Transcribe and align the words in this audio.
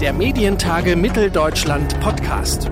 der 0.00 0.14
Medientage 0.14 0.96
Mitteldeutschland 0.96 2.00
Podcast. 2.00 2.70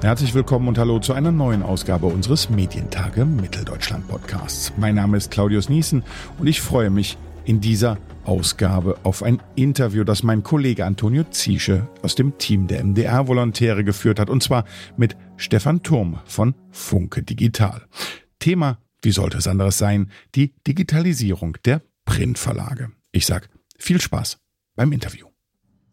Herzlich 0.00 0.32
willkommen 0.32 0.68
und 0.68 0.78
hallo 0.78 1.00
zu 1.00 1.12
einer 1.12 1.32
neuen 1.32 1.64
Ausgabe 1.64 2.06
unseres 2.06 2.50
Medientage 2.50 3.24
Mitteldeutschland 3.24 4.06
Podcasts. 4.06 4.72
Mein 4.76 4.94
Name 4.94 5.16
ist 5.16 5.32
Claudius 5.32 5.68
Niesen 5.68 6.04
und 6.38 6.46
ich 6.46 6.60
freue 6.60 6.90
mich 6.90 7.18
in 7.46 7.60
dieser 7.60 7.98
Ausgabe 8.24 8.96
auf 9.02 9.24
ein 9.24 9.42
Interview, 9.56 10.04
das 10.04 10.22
mein 10.22 10.44
Kollege 10.44 10.86
Antonio 10.86 11.24
Ziesche 11.24 11.88
aus 12.02 12.14
dem 12.14 12.38
Team 12.38 12.68
der 12.68 12.84
MDR-Volontäre 12.84 13.82
geführt 13.82 14.20
hat, 14.20 14.30
und 14.30 14.40
zwar 14.40 14.66
mit 14.96 15.16
Stefan 15.36 15.82
Turm 15.82 16.20
von 16.26 16.54
Funke 16.70 17.24
Digital. 17.24 17.82
Thema, 18.38 18.78
wie 19.02 19.10
sollte 19.10 19.38
es 19.38 19.48
anderes 19.48 19.78
sein, 19.78 20.12
die 20.36 20.54
Digitalisierung 20.64 21.56
der 21.64 21.82
Printverlage. 22.04 22.90
Ich 23.18 23.26
sag 23.26 23.48
viel 23.76 24.00
Spaß 24.00 24.38
beim 24.76 24.92
Interview. 24.92 25.26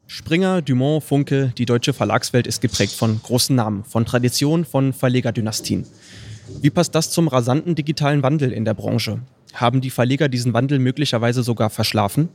Springer, 0.05 0.61
Dumont, 0.61 1.03
Funke, 1.03 1.51
die 1.57 1.65
deutsche 1.65 1.91
Verlagswelt 1.91 2.45
ist 2.45 2.61
geprägt 2.61 2.93
von 2.93 3.19
großen 3.19 3.55
Namen, 3.55 3.83
von 3.83 4.05
Tradition, 4.05 4.63
von 4.63 4.93
Verlegerdynastien. 4.93 5.87
Wie 6.61 6.69
passt 6.69 6.93
das 6.93 7.09
zum 7.09 7.27
rasanten 7.27 7.73
digitalen 7.73 8.21
Wandel 8.21 8.51
in 8.51 8.63
der 8.63 8.75
Branche? 8.75 9.21
Haben 9.55 9.79
die 9.79 9.89
Verleger 9.89 10.27
diesen 10.27 10.53
Wandel 10.53 10.79
möglicherweise 10.79 11.41
sogar 11.41 11.69
verschlafen? 11.69 12.29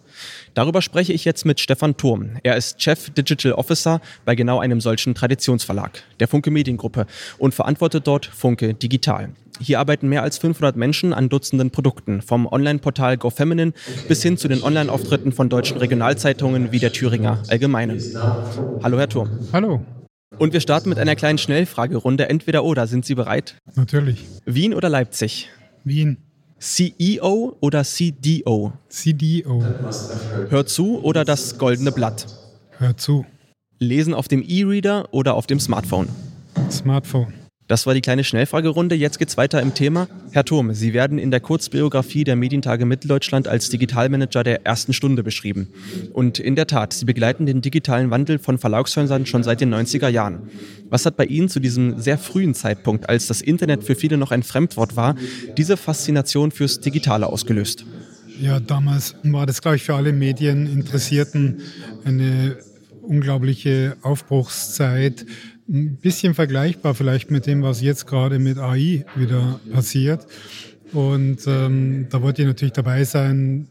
Darüber 0.55 0.80
spreche 0.80 1.12
ich 1.12 1.24
jetzt 1.27 1.45
mit 1.45 1.60
Stefan 1.60 1.96
Turm. 1.96 2.30
Er 2.43 2.56
ist 2.56 2.83
Chef 2.83 3.10
Digital 3.10 3.52
Officer 3.52 4.01
bei 4.24 4.34
genau 4.34 4.59
einem 4.59 4.80
solchen 4.80 5.15
Traditionsverlag, 5.15 6.02
der 6.19 6.29
Funke 6.29 6.51
Mediengruppe, 6.51 7.06
und 7.38 7.55
verantwortet 7.55 8.06
dort 8.06 8.24
Funke 8.27 8.73
Digital. 8.73 9.30
Hier 9.60 9.79
arbeiten 9.79 10.09
mehr 10.09 10.23
als 10.23 10.38
500 10.38 10.77
Menschen 10.77 11.12
an 11.12 11.29
Dutzenden 11.29 11.70
Produkten, 11.70 12.23
vom 12.23 12.46
Online-Portal 12.46 13.19
GoFeminine 13.19 13.74
bis 14.09 14.23
hin 14.23 14.38
zu 14.38 14.48
den 14.48 14.62
Online-Auftritten 14.62 15.32
von 15.32 15.51
deutschen 15.51 15.77
Regionalzeitungen 15.77 16.73
wie 16.73 16.79
der 16.79 16.93
Thüringer 16.93 17.43
Allgemeinen. 17.49 18.01
Hallo, 18.82 18.99
Herr 18.99 19.09
Turm. 19.09 19.29
Hallo. 19.52 19.84
Und 20.38 20.55
wir 20.55 20.60
starten 20.60 20.88
mit 20.88 20.99
einer 20.99 21.16
kleinen 21.16 21.37
Schnellfragerunde. 21.37 22.30
Entweder 22.30 22.65
oder. 22.65 22.87
Sind 22.87 23.05
Sie 23.05 23.15
bereit? 23.15 23.57
Natürlich. 23.74 24.24
Wien 24.46 24.73
oder 24.73 24.88
Leipzig? 24.88 25.51
Wien. 25.84 26.30
CEO 26.61 27.57
oder 27.61 27.85
CDO? 27.85 28.73
CDO. 28.91 29.65
Hör 30.51 30.67
zu 30.67 31.02
oder 31.02 31.25
das 31.25 31.57
goldene 31.57 31.91
Blatt? 31.91 32.27
Hör 32.77 32.99
zu. 32.99 33.25
Lesen 33.79 34.13
auf 34.13 34.29
dem 34.29 34.45
E-Reader 34.47 35.09
oder 35.11 35.37
auf 35.37 35.47
dem 35.47 35.59
Smartphone? 35.59 36.11
Smartphone. 36.71 37.33
Das 37.71 37.87
war 37.87 37.95
die 37.95 38.01
kleine 38.01 38.24
Schnellfragerunde. 38.24 38.96
Jetzt 38.96 39.21
geht's 39.21 39.37
weiter 39.37 39.63
im 39.63 39.74
Thema. 39.74 40.09
Herr 40.32 40.45
Thurm, 40.45 40.74
Sie 40.74 40.93
werden 40.93 41.18
in 41.18 41.30
der 41.30 41.38
Kurzbiografie 41.38 42.24
der 42.24 42.35
Medientage 42.35 42.85
Mitteldeutschland 42.85 43.46
als 43.46 43.68
Digitalmanager 43.68 44.43
der 44.43 44.66
ersten 44.66 44.93
Stunde 44.93 45.23
beschrieben. 45.23 45.68
Und 46.12 46.40
in 46.40 46.57
der 46.57 46.66
Tat, 46.66 46.93
Sie 46.93 47.04
begleiten 47.04 47.46
den 47.46 47.60
digitalen 47.60 48.10
Wandel 48.10 48.40
von 48.40 48.59
Verlagshäusern 48.59 49.24
schon 49.24 49.45
seit 49.45 49.60
den 49.60 49.73
90er 49.73 50.09
Jahren. 50.09 50.51
Was 50.88 51.07
hat 51.07 51.16
bei 51.16 51.27
Ihnen 51.27 51.49
zu 51.49 51.60
diesem 51.60 52.01
sehr 52.01 52.18
frühen 52.18 52.54
Zeitpunkt, 52.54 53.09
als 53.09 53.29
das 53.29 53.40
Internet 53.40 53.84
für 53.84 53.95
viele 53.95 54.16
noch 54.16 54.32
ein 54.32 54.43
Fremdwort 54.43 54.96
war, 54.96 55.15
diese 55.57 55.77
Faszination 55.77 56.51
fürs 56.51 56.80
Digitale 56.80 57.29
ausgelöst? 57.29 57.84
Ja, 58.40 58.59
damals 58.59 59.15
war 59.23 59.46
das, 59.46 59.62
glaube 59.62 59.77
ich, 59.77 59.84
für 59.84 59.95
alle 59.95 60.12
Medieninteressierten 60.12 61.60
eine 62.05 62.57
unglaubliche 63.11 63.97
Aufbruchszeit 64.03 65.27
ein 65.69 65.97
bisschen 65.97 66.34
vergleichbar 66.34 66.94
vielleicht 66.94 67.31
mit 67.31 67.47
dem, 67.47 67.62
was 67.62 67.81
jetzt 67.81 68.06
gerade 68.06 68.39
mit 68.39 68.59
AI 68.59 69.05
wieder 69.17 69.61
passiert. 69.72 70.27
Und 70.93 71.39
ähm, 71.47 72.06
da 72.11 72.22
wollte 72.22 72.43
ich 72.43 72.49
natürlich 72.49 72.72
dabei 72.72 73.05
sein, 73.05 73.67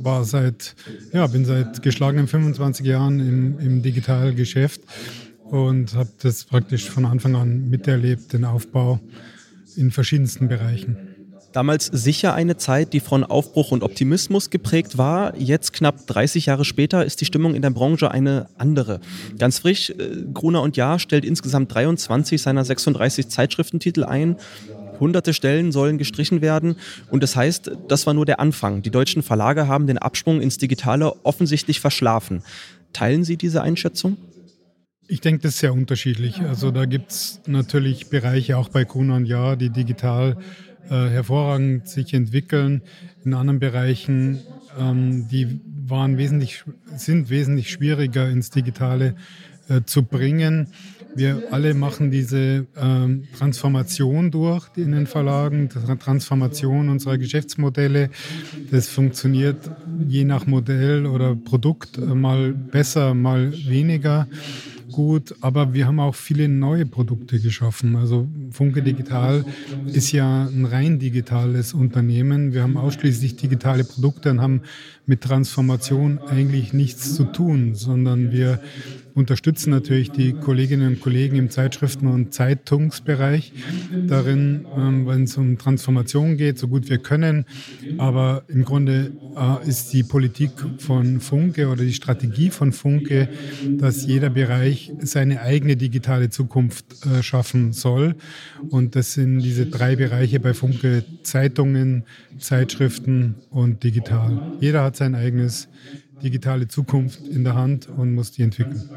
war 0.00 0.24
seit, 0.24 0.74
ja, 1.12 1.26
bin 1.26 1.44
seit 1.44 1.82
geschlagenen 1.82 2.28
25 2.28 2.84
Jahren 2.84 3.20
im, 3.20 3.58
im 3.58 3.82
Digitalgeschäft 3.82 4.80
und 5.44 5.94
habe 5.94 6.10
das 6.22 6.44
praktisch 6.44 6.88
von 6.90 7.04
Anfang 7.04 7.36
an 7.36 7.68
miterlebt, 7.68 8.32
den 8.32 8.44
Aufbau 8.44 9.00
in 9.76 9.90
verschiedensten 9.90 10.48
Bereichen. 10.48 11.07
Damals 11.58 11.86
sicher 11.86 12.34
eine 12.34 12.56
Zeit, 12.56 12.92
die 12.92 13.00
von 13.00 13.24
Aufbruch 13.24 13.72
und 13.72 13.82
Optimismus 13.82 14.48
geprägt 14.50 14.96
war. 14.96 15.36
Jetzt, 15.36 15.72
knapp 15.72 16.06
30 16.06 16.46
Jahre 16.46 16.64
später, 16.64 17.04
ist 17.04 17.20
die 17.20 17.24
Stimmung 17.24 17.56
in 17.56 17.62
der 17.62 17.70
Branche 17.70 18.12
eine 18.12 18.46
andere. 18.58 19.00
Ganz 19.40 19.58
frisch, 19.58 19.90
äh, 19.90 20.22
Gruner 20.32 20.62
und 20.62 20.76
Jahr 20.76 21.00
stellt 21.00 21.24
insgesamt 21.24 21.74
23 21.74 22.40
seiner 22.40 22.64
36 22.64 23.26
Zeitschriftentitel 23.26 24.04
ein. 24.04 24.36
Hunderte 25.00 25.34
Stellen 25.34 25.72
sollen 25.72 25.98
gestrichen 25.98 26.42
werden. 26.42 26.76
Und 27.10 27.24
das 27.24 27.34
heißt, 27.34 27.72
das 27.88 28.06
war 28.06 28.14
nur 28.14 28.24
der 28.24 28.38
Anfang. 28.38 28.82
Die 28.82 28.92
deutschen 28.92 29.24
Verlage 29.24 29.66
haben 29.66 29.88
den 29.88 29.98
Absprung 29.98 30.40
ins 30.40 30.58
Digitale 30.58 31.12
offensichtlich 31.24 31.80
verschlafen. 31.80 32.44
Teilen 32.92 33.24
Sie 33.24 33.36
diese 33.36 33.62
Einschätzung? 33.62 34.16
Ich 35.08 35.22
denke, 35.22 35.42
das 35.42 35.54
ist 35.54 35.60
sehr 35.60 35.72
unterschiedlich. 35.72 36.40
Also 36.42 36.70
da 36.70 36.84
gibt 36.84 37.10
es 37.10 37.40
natürlich 37.46 38.10
Bereiche, 38.10 38.58
auch 38.58 38.68
bei 38.68 38.84
Gruner 38.84 39.16
und 39.16 39.24
Jahr, 39.24 39.56
die 39.56 39.70
digital 39.70 40.36
äh, 40.90 41.08
hervorragend 41.08 41.88
sich 41.88 42.14
entwickeln. 42.14 42.82
In 43.24 43.34
anderen 43.34 43.60
Bereichen, 43.60 44.40
ähm, 44.78 45.28
die 45.28 45.60
waren 45.86 46.18
wesentlich, 46.18 46.64
sind 46.94 47.30
wesentlich 47.30 47.70
schwieriger 47.70 48.28
ins 48.28 48.50
Digitale 48.50 49.14
äh, 49.68 49.82
zu 49.84 50.02
bringen. 50.02 50.68
Wir 51.14 51.42
alle 51.50 51.74
machen 51.74 52.10
diese 52.10 52.66
ähm, 52.76 53.24
Transformation 53.36 54.30
durch 54.30 54.68
in 54.76 54.92
den 54.92 55.06
Verlagen, 55.06 55.68
Transformation 55.68 56.88
unserer 56.88 57.18
Geschäftsmodelle. 57.18 58.10
Das 58.70 58.88
funktioniert 58.88 59.70
je 60.06 60.24
nach 60.24 60.46
Modell 60.46 61.06
oder 61.06 61.34
Produkt 61.34 61.98
äh, 61.98 62.00
mal 62.00 62.52
besser, 62.52 63.14
mal 63.14 63.52
weniger 63.52 64.28
gut, 64.98 65.36
aber 65.42 65.74
wir 65.74 65.86
haben 65.86 66.00
auch 66.00 66.16
viele 66.16 66.48
neue 66.48 66.84
Produkte 66.84 67.38
geschaffen. 67.38 67.94
Also 67.94 68.26
Funke 68.50 68.82
Digital 68.82 69.44
ist 69.86 70.10
ja 70.10 70.48
ein 70.48 70.64
rein 70.64 70.98
digitales 70.98 71.72
Unternehmen. 71.72 72.52
Wir 72.52 72.64
haben 72.64 72.76
ausschließlich 72.76 73.36
digitale 73.36 73.84
Produkte 73.84 74.32
und 74.32 74.40
haben 74.40 74.62
mit 75.06 75.20
Transformation 75.20 76.18
eigentlich 76.18 76.72
nichts 76.72 77.14
zu 77.14 77.22
tun, 77.22 77.76
sondern 77.76 78.32
wir 78.32 78.58
unterstützen 79.18 79.70
natürlich 79.70 80.12
die 80.12 80.32
Kolleginnen 80.32 80.86
und 80.86 81.00
Kollegen 81.00 81.36
im 81.36 81.50
Zeitschriften- 81.50 82.06
und 82.06 82.32
Zeitungsbereich 82.32 83.52
darin, 84.06 84.66
ähm, 84.76 85.06
wenn 85.06 85.24
es 85.24 85.36
um 85.36 85.58
Transformation 85.58 86.36
geht, 86.36 86.58
so 86.58 86.68
gut 86.68 86.88
wir 86.88 86.98
können. 86.98 87.44
Aber 87.98 88.44
im 88.48 88.64
Grunde 88.64 89.12
äh, 89.36 89.68
ist 89.68 89.92
die 89.92 90.04
Politik 90.04 90.52
von 90.78 91.20
Funke 91.20 91.68
oder 91.68 91.82
die 91.82 91.92
Strategie 91.92 92.50
von 92.50 92.72
Funke, 92.72 93.28
dass 93.66 94.06
jeder 94.06 94.30
Bereich 94.30 94.92
seine 95.00 95.42
eigene 95.42 95.76
digitale 95.76 96.30
Zukunft 96.30 96.86
äh, 97.04 97.22
schaffen 97.22 97.72
soll. 97.72 98.14
Und 98.70 98.94
das 98.94 99.14
sind 99.14 99.40
diese 99.40 99.66
drei 99.66 99.96
Bereiche 99.96 100.38
bei 100.38 100.54
Funke, 100.54 101.04
Zeitungen, 101.22 102.04
Zeitschriften 102.38 103.34
und 103.50 103.82
digital. 103.82 104.52
Jeder 104.60 104.84
hat 104.84 104.96
sein 104.96 105.16
eigenes 105.16 105.68
digitale 106.22 106.68
Zukunft 106.68 107.26
in 107.26 107.44
der 107.44 107.54
Hand 107.54 107.88
und 107.88 108.14
muss 108.14 108.32
die 108.32 108.42
entwickeln. 108.42 108.88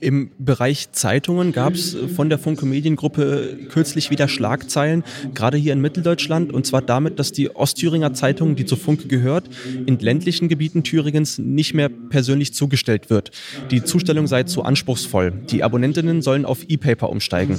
Im 0.00 0.30
Bereich 0.38 0.90
Zeitungen 0.92 1.52
gab 1.52 1.74
es 1.74 1.96
von 2.16 2.28
der 2.28 2.38
Funke 2.38 2.66
Mediengruppe 2.66 3.56
kürzlich 3.68 4.10
wieder 4.10 4.26
Schlagzeilen, 4.26 5.04
gerade 5.34 5.56
hier 5.56 5.72
in 5.72 5.80
Mitteldeutschland, 5.80 6.52
und 6.52 6.66
zwar 6.66 6.82
damit, 6.82 7.18
dass 7.18 7.30
die 7.30 7.54
Ostthüringer 7.54 8.12
Zeitung, 8.12 8.56
die 8.56 8.64
zu 8.64 8.76
Funke 8.76 9.06
gehört, 9.06 9.48
in 9.86 9.98
ländlichen 9.98 10.48
Gebieten 10.48 10.82
Thüringens 10.82 11.38
nicht 11.38 11.74
mehr 11.74 11.88
persönlich 11.88 12.52
zugestellt 12.52 13.10
wird. 13.10 13.30
Die 13.70 13.84
Zustellung 13.84 14.26
sei 14.26 14.42
zu 14.42 14.62
anspruchsvoll. 14.62 15.32
Die 15.50 15.62
Abonnentinnen 15.62 16.22
sollen 16.22 16.44
auf 16.44 16.64
E-Paper 16.68 17.08
umsteigen. 17.08 17.58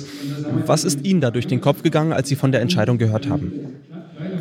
Was 0.66 0.84
ist 0.84 1.06
Ihnen 1.06 1.22
da 1.22 1.31
durch 1.31 1.47
den 1.47 1.62
Kopf 1.62 1.81
gegangen, 1.81 2.12
als 2.12 2.28
Sie 2.28 2.35
von 2.35 2.52
der 2.52 2.62
Entscheidung 2.62 2.97
gehört 2.97 3.30
haben? 3.30 3.53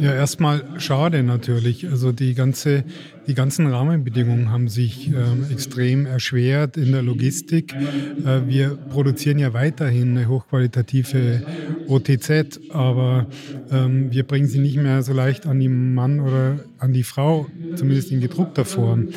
Ja, 0.03 0.13
erstmal 0.13 0.65
schade 0.79 1.23
natürlich. 1.23 1.89
Also 1.89 2.11
die, 2.11 2.35
ganze, 2.35 2.83
die 3.29 3.35
ganzen 3.35 3.69
Rahmenbedingungen 3.69 4.51
haben 4.51 4.67
sich 4.67 5.13
äh, 5.13 5.53
extrem 5.53 6.07
erschwert 6.07 6.77
in 6.77 6.91
der 6.91 7.03
Logistik. 7.03 7.73
Äh, 7.73 8.49
wir 8.49 8.71
produzieren 8.71 9.39
ja 9.39 9.55
weiterhin 9.55 10.17
eine 10.17 10.27
hochqualitative 10.27 11.43
OTZ, 11.87 12.59
aber 12.71 13.29
ähm, 13.71 14.11
wir 14.11 14.25
bringen 14.25 14.49
sie 14.49 14.59
nicht 14.59 14.77
mehr 14.77 15.05
so 15.05 15.13
leicht 15.13 15.47
an 15.47 15.61
den 15.61 15.95
Mann 15.95 16.19
oder 16.19 16.59
an 16.81 16.93
die 16.93 17.05
Frau, 17.05 17.47
zumindest 17.77 18.11
in 18.11 18.21
gedruckter 18.21 18.65
Form. 18.65 19.11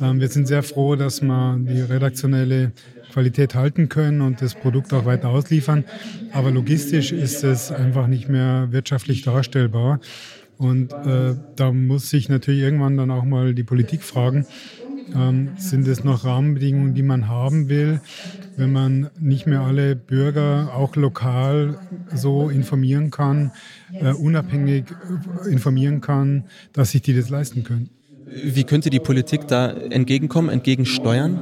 Ähm, 0.00 0.20
wir 0.20 0.28
sind 0.28 0.48
sehr 0.48 0.62
froh, 0.62 0.96
dass 0.96 1.20
wir 1.20 1.58
die 1.60 1.82
redaktionelle 1.82 2.72
Qualität 3.10 3.54
halten 3.54 3.88
können 3.88 4.22
und 4.22 4.40
das 4.40 4.54
Produkt 4.54 4.92
auch 4.94 5.04
weiter 5.04 5.28
ausliefern. 5.28 5.84
Aber 6.32 6.50
logistisch 6.50 7.12
ist 7.12 7.44
es 7.44 7.70
einfach 7.70 8.06
nicht 8.06 8.28
mehr 8.28 8.68
wirtschaftlich 8.70 9.22
darstellbar. 9.22 10.00
Und 10.60 10.92
äh, 10.92 11.36
da 11.56 11.72
muss 11.72 12.10
sich 12.10 12.28
natürlich 12.28 12.60
irgendwann 12.60 12.98
dann 12.98 13.10
auch 13.10 13.24
mal 13.24 13.54
die 13.54 13.64
Politik 13.64 14.02
fragen, 14.02 14.44
ähm, 15.14 15.52
sind 15.56 15.88
es 15.88 16.04
noch 16.04 16.26
Rahmenbedingungen, 16.26 16.92
die 16.92 17.02
man 17.02 17.28
haben 17.28 17.70
will, 17.70 18.02
wenn 18.58 18.70
man 18.70 19.08
nicht 19.18 19.46
mehr 19.46 19.62
alle 19.62 19.96
Bürger 19.96 20.74
auch 20.76 20.96
lokal 20.96 21.78
so 22.14 22.50
informieren 22.50 23.10
kann, 23.10 23.52
äh, 23.94 24.12
unabhängig 24.12 24.84
informieren 25.48 26.02
kann, 26.02 26.44
dass 26.74 26.90
sich 26.90 27.00
die 27.00 27.14
das 27.14 27.30
leisten 27.30 27.64
können? 27.64 27.88
Wie 28.26 28.64
könnte 28.64 28.90
die 28.90 29.00
Politik 29.00 29.48
da 29.48 29.70
entgegenkommen, 29.70 30.50
entgegensteuern? 30.50 31.40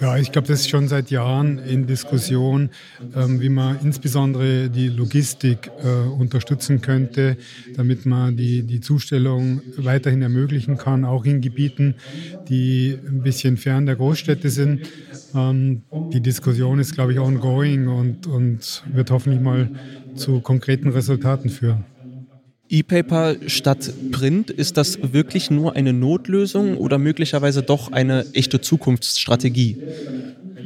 Ja, 0.00 0.18
ich 0.18 0.30
glaube, 0.30 0.46
das 0.46 0.60
ist 0.60 0.68
schon 0.68 0.88
seit 0.88 1.10
Jahren 1.10 1.58
in 1.58 1.86
Diskussion, 1.86 2.70
ähm, 3.14 3.40
wie 3.40 3.48
man 3.48 3.78
insbesondere 3.82 4.68
die 4.68 4.88
Logistik 4.88 5.70
äh, 5.82 6.08
unterstützen 6.08 6.82
könnte, 6.82 7.38
damit 7.76 8.04
man 8.04 8.36
die, 8.36 8.62
die 8.62 8.80
Zustellung 8.80 9.62
weiterhin 9.78 10.20
ermöglichen 10.20 10.76
kann, 10.76 11.04
auch 11.04 11.24
in 11.24 11.40
Gebieten, 11.40 11.94
die 12.48 12.98
ein 13.06 13.22
bisschen 13.22 13.56
fern 13.56 13.86
der 13.86 13.96
Großstädte 13.96 14.50
sind. 14.50 14.90
Ähm, 15.34 15.82
die 16.12 16.20
Diskussion 16.20 16.78
ist, 16.78 16.94
glaube 16.94 17.12
ich, 17.12 17.18
ongoing 17.18 17.88
und, 17.88 18.26
und 18.26 18.84
wird 18.92 19.10
hoffentlich 19.10 19.40
mal 19.40 19.70
zu 20.14 20.40
konkreten 20.40 20.90
Resultaten 20.90 21.48
führen. 21.48 21.84
E-Paper 22.68 23.36
statt 23.46 23.92
Print, 24.10 24.50
ist 24.50 24.76
das 24.76 24.98
wirklich 25.12 25.50
nur 25.50 25.76
eine 25.76 25.92
Notlösung 25.92 26.76
oder 26.76 26.98
möglicherweise 26.98 27.62
doch 27.62 27.92
eine 27.92 28.26
echte 28.32 28.60
Zukunftsstrategie? 28.60 29.78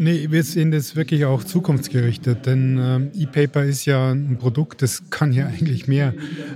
Nee, 0.02 0.28
wir 0.30 0.42
sehen 0.44 0.70
das 0.70 0.96
wirklich 0.96 1.26
auch 1.26 1.44
zukunftsgerichtet, 1.44 2.46
denn 2.46 2.78
äh, 2.78 3.22
E-Paper 3.22 3.64
ist 3.64 3.84
ja 3.84 4.12
ein 4.12 4.38
Produkt, 4.38 4.80
das 4.80 5.10
kann 5.10 5.30
ja 5.30 5.46
eigentlich 5.58 5.88
mehr 5.88 6.14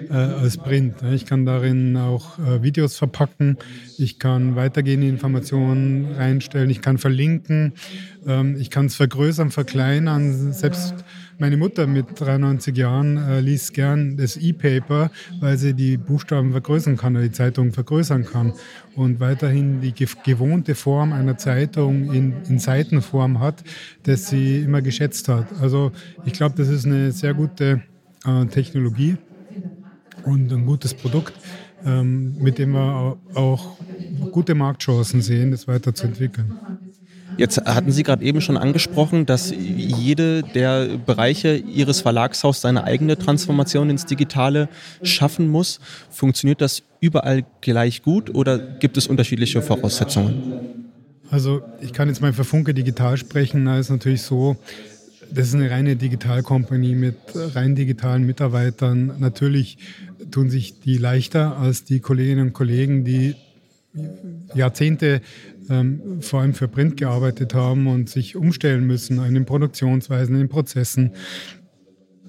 äh, 0.09 0.15
als 0.15 0.57
Print. 0.57 0.95
Ich 1.13 1.27
kann 1.27 1.45
darin 1.45 1.95
auch 1.99 2.39
äh, 2.39 2.63
Videos 2.63 2.97
verpacken, 2.97 3.59
ich 3.99 4.19
kann 4.19 4.57
weitergehende 4.57 5.09
Informationen 5.09 6.15
reinstellen, 6.15 6.71
ich 6.71 6.81
kann 6.81 6.97
verlinken, 6.97 7.75
ähm, 8.27 8.57
ich 8.59 8.71
kann 8.71 8.87
es 8.87 8.95
vergrößern, 8.95 9.51
verkleinern, 9.51 10.55
selbst 10.55 10.95
meine 11.39 11.57
Mutter 11.57 11.87
mit 11.87 12.07
93 12.19 12.77
Jahren 12.77 13.17
äh, 13.17 13.41
liest 13.41 13.75
gern 13.75 14.17
das 14.17 14.37
E-Paper, 14.37 15.11
weil 15.41 15.57
sie 15.57 15.75
die 15.75 15.97
Buchstaben 15.97 16.53
vergrößern 16.53 16.97
kann 16.97 17.17
oder 17.17 17.25
die 17.25 17.33
Zeitung 17.33 17.73
vergrößern 17.73 18.25
kann 18.25 18.53
und 18.97 19.21
weiterhin 19.21 19.81
die 19.81 19.93
gewohnte 20.25 20.75
Form 20.75 21.13
einer 21.13 21.37
Zeitung 21.37 22.13
in, 22.13 22.35
in 22.49 22.59
Seitenform 22.59 23.41
hat, 23.41 23.65
das 24.05 24.29
sie 24.29 24.59
immer 24.59 24.83
geschätzt 24.83 25.29
hat. 25.29 25.47
Also 25.61 25.93
ich 26.25 26.33
glaube, 26.33 26.55
das 26.57 26.69
ist 26.69 26.87
eine 26.87 27.13
sehr 27.13 27.35
gute 27.35 27.83
äh, 28.25 28.47
Technologie 28.47 29.17
und 30.25 30.53
ein 30.53 30.67
gutes 30.67 30.95
Produkt, 30.95 31.35
ähm, 31.85 32.37
mit 32.39 32.59
dem 32.59 32.73
wir 32.73 33.19
auch 33.35 33.77
gute 34.31 34.55
Marktchancen 34.55 35.21
sehen, 35.21 35.51
das 35.51 35.69
weiterzuentwickeln. 35.69 36.55
Jetzt 37.37 37.65
hatten 37.65 37.91
Sie 37.91 38.03
gerade 38.03 38.25
eben 38.25 38.41
schon 38.41 38.57
angesprochen, 38.57 39.27
dass 39.27 39.53
jede 39.53 40.43
der 40.43 40.99
Bereiche 40.99 41.57
Ihres 41.57 42.01
Verlagshaus 42.01 42.61
seine 42.61 42.85
eigene 42.85 43.19
Transformation 43.19 43.91
ins 43.91 44.07
Digitale 44.07 44.69
schaffen 45.03 45.49
muss. 45.49 45.81
Funktioniert 46.11 46.61
das 46.61 46.83
überall 47.01 47.45
gleich 47.61 48.03
gut 48.03 48.35
oder 48.35 48.59
gibt 48.59 48.97
es 48.97 49.07
unterschiedliche 49.07 49.63
Voraussetzungen? 49.63 50.85
Also 51.31 51.63
ich 51.81 51.93
kann 51.93 52.09
jetzt 52.09 52.21
mal 52.21 52.33
für 52.33 52.45
Funke 52.45 52.75
Digital 52.75 53.17
sprechen. 53.17 53.65
Da 53.65 53.79
ist 53.79 53.91
natürlich 53.91 54.23
so, 54.23 54.57
das 55.33 55.49
ist 55.49 55.55
eine 55.55 55.71
reine 55.71 55.97
Digitalkompanie 55.97 56.95
mit 56.95 57.17
rein 57.35 57.75
digitalen 57.75 58.25
Mitarbeitern. 58.25 59.15
Natürlich 59.19 59.79
tun 60.31 60.51
sich 60.51 60.81
die 60.81 60.99
leichter 60.99 61.59
als 61.59 61.85
die 61.85 61.99
Kolleginnen 62.01 62.49
und 62.49 62.53
Kollegen, 62.53 63.05
die 63.05 63.35
Jahrzehnte 64.55 65.21
ähm, 65.71 66.21
vor 66.21 66.41
allem 66.41 66.55
für 66.55 66.69
Print 66.69 66.97
gearbeitet 66.97 67.55
haben 67.55 67.87
und 67.87 68.09
sich 68.09 68.37
umstellen 68.37 68.87
müssen 68.87 69.25
in 69.25 69.35
den 69.35 69.45
Produktionsweisen, 69.45 70.35
in 70.35 70.43
den 70.43 70.49
Prozessen 70.49 71.13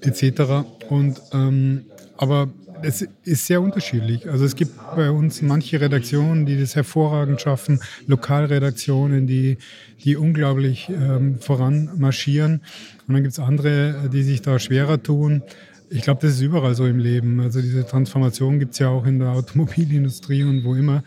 etc. 0.00 0.66
Und, 0.88 1.20
ähm, 1.32 1.86
aber 2.16 2.48
es 2.82 3.06
ist 3.24 3.46
sehr 3.46 3.60
unterschiedlich. 3.62 4.28
Also 4.28 4.44
es 4.44 4.54
gibt 4.54 4.72
bei 4.94 5.10
uns 5.10 5.42
manche 5.42 5.80
Redaktionen, 5.80 6.46
die 6.46 6.58
das 6.58 6.76
hervorragend 6.76 7.40
schaffen, 7.40 7.80
Lokalredaktionen, 8.06 9.26
die, 9.26 9.58
die 10.04 10.16
unglaublich 10.16 10.88
ähm, 10.88 11.38
voranmarschieren. 11.40 12.62
Und 13.06 13.14
dann 13.14 13.22
gibt 13.22 13.32
es 13.32 13.38
andere, 13.38 14.10
die 14.12 14.22
sich 14.22 14.42
da 14.42 14.58
schwerer 14.58 15.02
tun. 15.02 15.42
Ich 15.88 16.02
glaube, 16.02 16.20
das 16.22 16.32
ist 16.32 16.40
überall 16.40 16.74
so 16.74 16.86
im 16.86 16.98
Leben. 16.98 17.40
Also 17.40 17.60
diese 17.60 17.86
Transformation 17.86 18.58
gibt 18.58 18.72
es 18.72 18.80
ja 18.80 18.88
auch 18.88 19.06
in 19.06 19.18
der 19.18 19.28
Automobilindustrie 19.30 20.42
und 20.42 20.64
wo 20.64 20.74
immer. 20.74 21.04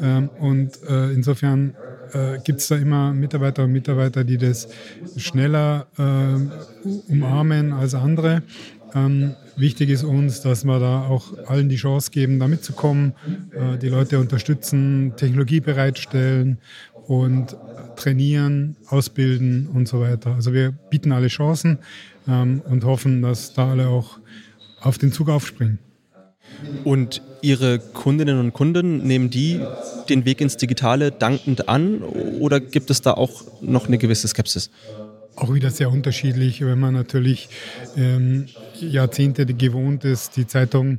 Ähm, 0.00 0.28
und 0.38 0.82
äh, 0.88 1.12
insofern 1.12 1.74
äh, 2.12 2.38
gibt 2.44 2.60
es 2.60 2.68
da 2.68 2.76
immer 2.76 3.12
Mitarbeiterinnen 3.12 3.70
und 3.70 3.72
Mitarbeiter, 3.72 4.24
die 4.24 4.36
das 4.36 4.68
schneller 5.16 5.86
äh, 5.96 7.10
umarmen 7.10 7.72
als 7.72 7.94
andere. 7.94 8.42
Ähm, 8.94 9.34
wichtig 9.56 9.90
ist 9.90 10.04
uns, 10.04 10.40
dass 10.40 10.64
wir 10.64 10.78
da 10.78 11.06
auch 11.06 11.32
allen 11.46 11.68
die 11.68 11.76
Chance 11.76 12.10
geben, 12.10 12.38
da 12.38 12.48
mitzukommen, 12.48 13.12
äh, 13.52 13.78
die 13.78 13.88
Leute 13.88 14.18
unterstützen, 14.18 15.14
Technologie 15.16 15.60
bereitstellen 15.60 16.58
und 17.06 17.56
trainieren, 17.96 18.76
ausbilden 18.86 19.68
und 19.68 19.88
so 19.88 20.00
weiter. 20.00 20.34
Also 20.34 20.52
wir 20.52 20.72
bieten 20.72 21.12
alle 21.12 21.28
Chancen 21.28 21.78
ähm, 22.28 22.62
und 22.68 22.84
hoffen, 22.84 23.22
dass 23.22 23.54
da 23.54 23.70
alle 23.70 23.88
auch 23.88 24.18
auf 24.80 24.98
den 24.98 25.12
Zug 25.12 25.28
aufspringen. 25.28 25.78
Und 26.84 27.22
Ihre 27.40 27.78
Kundinnen 27.78 28.40
und 28.40 28.52
Kunden, 28.52 29.06
nehmen 29.06 29.30
die 29.30 29.60
den 30.08 30.24
Weg 30.24 30.40
ins 30.40 30.56
Digitale 30.56 31.12
dankend 31.12 31.68
an 31.68 32.00
oder 32.00 32.58
gibt 32.58 32.90
es 32.90 33.00
da 33.00 33.12
auch 33.12 33.44
noch 33.60 33.86
eine 33.86 33.98
gewisse 33.98 34.26
Skepsis? 34.26 34.70
Auch 35.36 35.54
wieder 35.54 35.70
sehr 35.70 35.90
unterschiedlich, 35.90 36.64
wenn 36.64 36.80
man 36.80 36.94
natürlich 36.94 37.48
ähm, 37.96 38.46
Jahrzehnte 38.80 39.46
gewohnt 39.46 40.04
ist, 40.04 40.36
die 40.36 40.48
Zeitung 40.48 40.98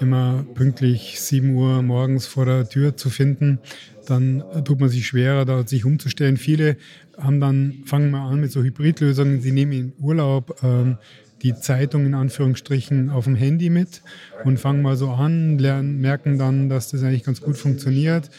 immer 0.00 0.44
pünktlich 0.54 1.20
7 1.20 1.54
Uhr 1.54 1.82
morgens 1.82 2.26
vor 2.26 2.46
der 2.46 2.68
Tür 2.68 2.96
zu 2.96 3.10
finden, 3.10 3.60
dann 4.10 4.42
tut 4.64 4.80
man 4.80 4.88
sich 4.88 5.06
schwerer, 5.06 5.44
da 5.44 5.66
sich 5.66 5.84
umzustellen. 5.84 6.36
Viele 6.36 6.76
haben 7.18 7.40
dann, 7.40 7.82
fangen 7.84 8.10
mal 8.10 8.28
an 8.28 8.40
mit 8.40 8.52
so 8.52 8.62
Hybridlösungen, 8.62 9.40
sie 9.40 9.52
nehmen 9.52 9.72
in 9.72 9.92
Urlaub 10.00 10.62
ähm, 10.62 10.98
die 11.42 11.54
Zeitung 11.54 12.06
in 12.06 12.14
Anführungsstrichen 12.14 13.10
auf 13.10 13.24
dem 13.24 13.34
Handy 13.34 13.70
mit 13.70 14.02
und 14.44 14.58
fangen 14.58 14.82
mal 14.82 14.96
so 14.96 15.10
an, 15.10 15.58
lernen, 15.58 16.00
merken 16.00 16.38
dann, 16.38 16.68
dass 16.68 16.90
das 16.90 17.02
eigentlich 17.02 17.24
ganz 17.24 17.40
gut 17.40 17.56
funktioniert, 17.56 18.30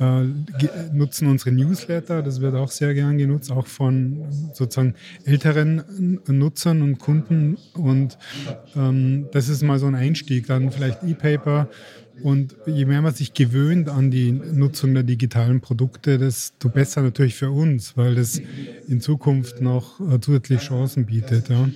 äh, 0.00 0.24
nutzen 0.92 1.28
unsere 1.28 1.52
Newsletter, 1.52 2.22
das 2.22 2.40
wird 2.40 2.54
auch 2.54 2.70
sehr 2.70 2.94
gern 2.94 3.18
genutzt, 3.18 3.50
auch 3.50 3.66
von 3.66 4.24
sozusagen 4.52 4.94
älteren 5.24 6.20
Nutzern 6.26 6.82
und 6.82 6.98
Kunden. 6.98 7.56
Und 7.74 8.18
ähm, 8.74 9.26
das 9.32 9.48
ist 9.48 9.62
mal 9.62 9.78
so 9.78 9.86
ein 9.86 9.94
Einstieg, 9.94 10.46
dann 10.46 10.70
vielleicht 10.70 11.02
E-Paper 11.02 11.68
und 12.22 12.56
je 12.66 12.84
mehr 12.86 13.02
man 13.02 13.14
sich 13.14 13.34
gewöhnt 13.34 13.88
an 13.88 14.10
die 14.10 14.32
Nutzung 14.32 14.94
der 14.94 15.02
digitalen 15.02 15.60
Produkte, 15.60 16.18
desto 16.18 16.68
besser 16.68 17.02
natürlich 17.02 17.34
für 17.34 17.50
uns, 17.50 17.96
weil 17.96 18.14
das 18.14 18.40
in 18.88 19.00
Zukunft 19.00 19.60
noch 19.60 20.00
äh, 20.00 20.20
zusätzliche 20.20 20.62
Chancen 20.62 21.06
bietet. 21.06 21.48
Ja. 21.48 21.68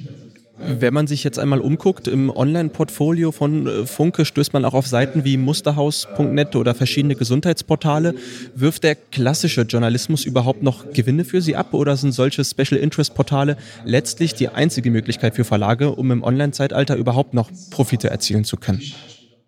Wenn 0.62 0.93
man 0.93 1.07
sich 1.07 1.25
jetzt 1.25 1.38
einmal 1.38 1.61
umguckt, 1.61 2.07
im 2.07 2.29
Online-Portfolio 2.29 3.33
von 3.33 3.67
äh, 3.67 3.87
Funke 3.87 4.26
stößt 4.26 4.53
man 4.53 4.64
auch 4.67 4.75
auf 4.75 4.87
Seiten 4.87 5.25
wie 5.25 5.38
musterhaus.net 5.38 6.55
oder 6.55 6.75
verschiedene 6.75 7.14
Gesundheitsportale. 7.14 8.14
Wirft 8.55 8.85
der 8.85 8.95
klassische 8.95 9.62
Journalismus 9.62 10.25
überhaupt 10.26 10.62
noch 10.62 10.93
Gewinne 10.93 11.25
für 11.25 11.41
Sie 11.41 11.57
ab 11.57 11.73
oder 11.73 11.97
sind 11.97 12.12
solche 12.12 12.45
Special-Interest-Portale 12.45 13.57
letztlich 13.85 14.35
die 14.35 14.49
einzige 14.49 14.91
Möglichkeit 14.91 15.35
für 15.35 15.45
Verlage, 15.45 15.93
um 15.93 16.11
im 16.11 16.23
Online-Zeitalter 16.23 16.97
überhaupt 16.97 17.33
noch 17.33 17.50
Profite 17.71 18.11
erzielen 18.11 18.45
zu 18.45 18.59
können? 18.59 18.83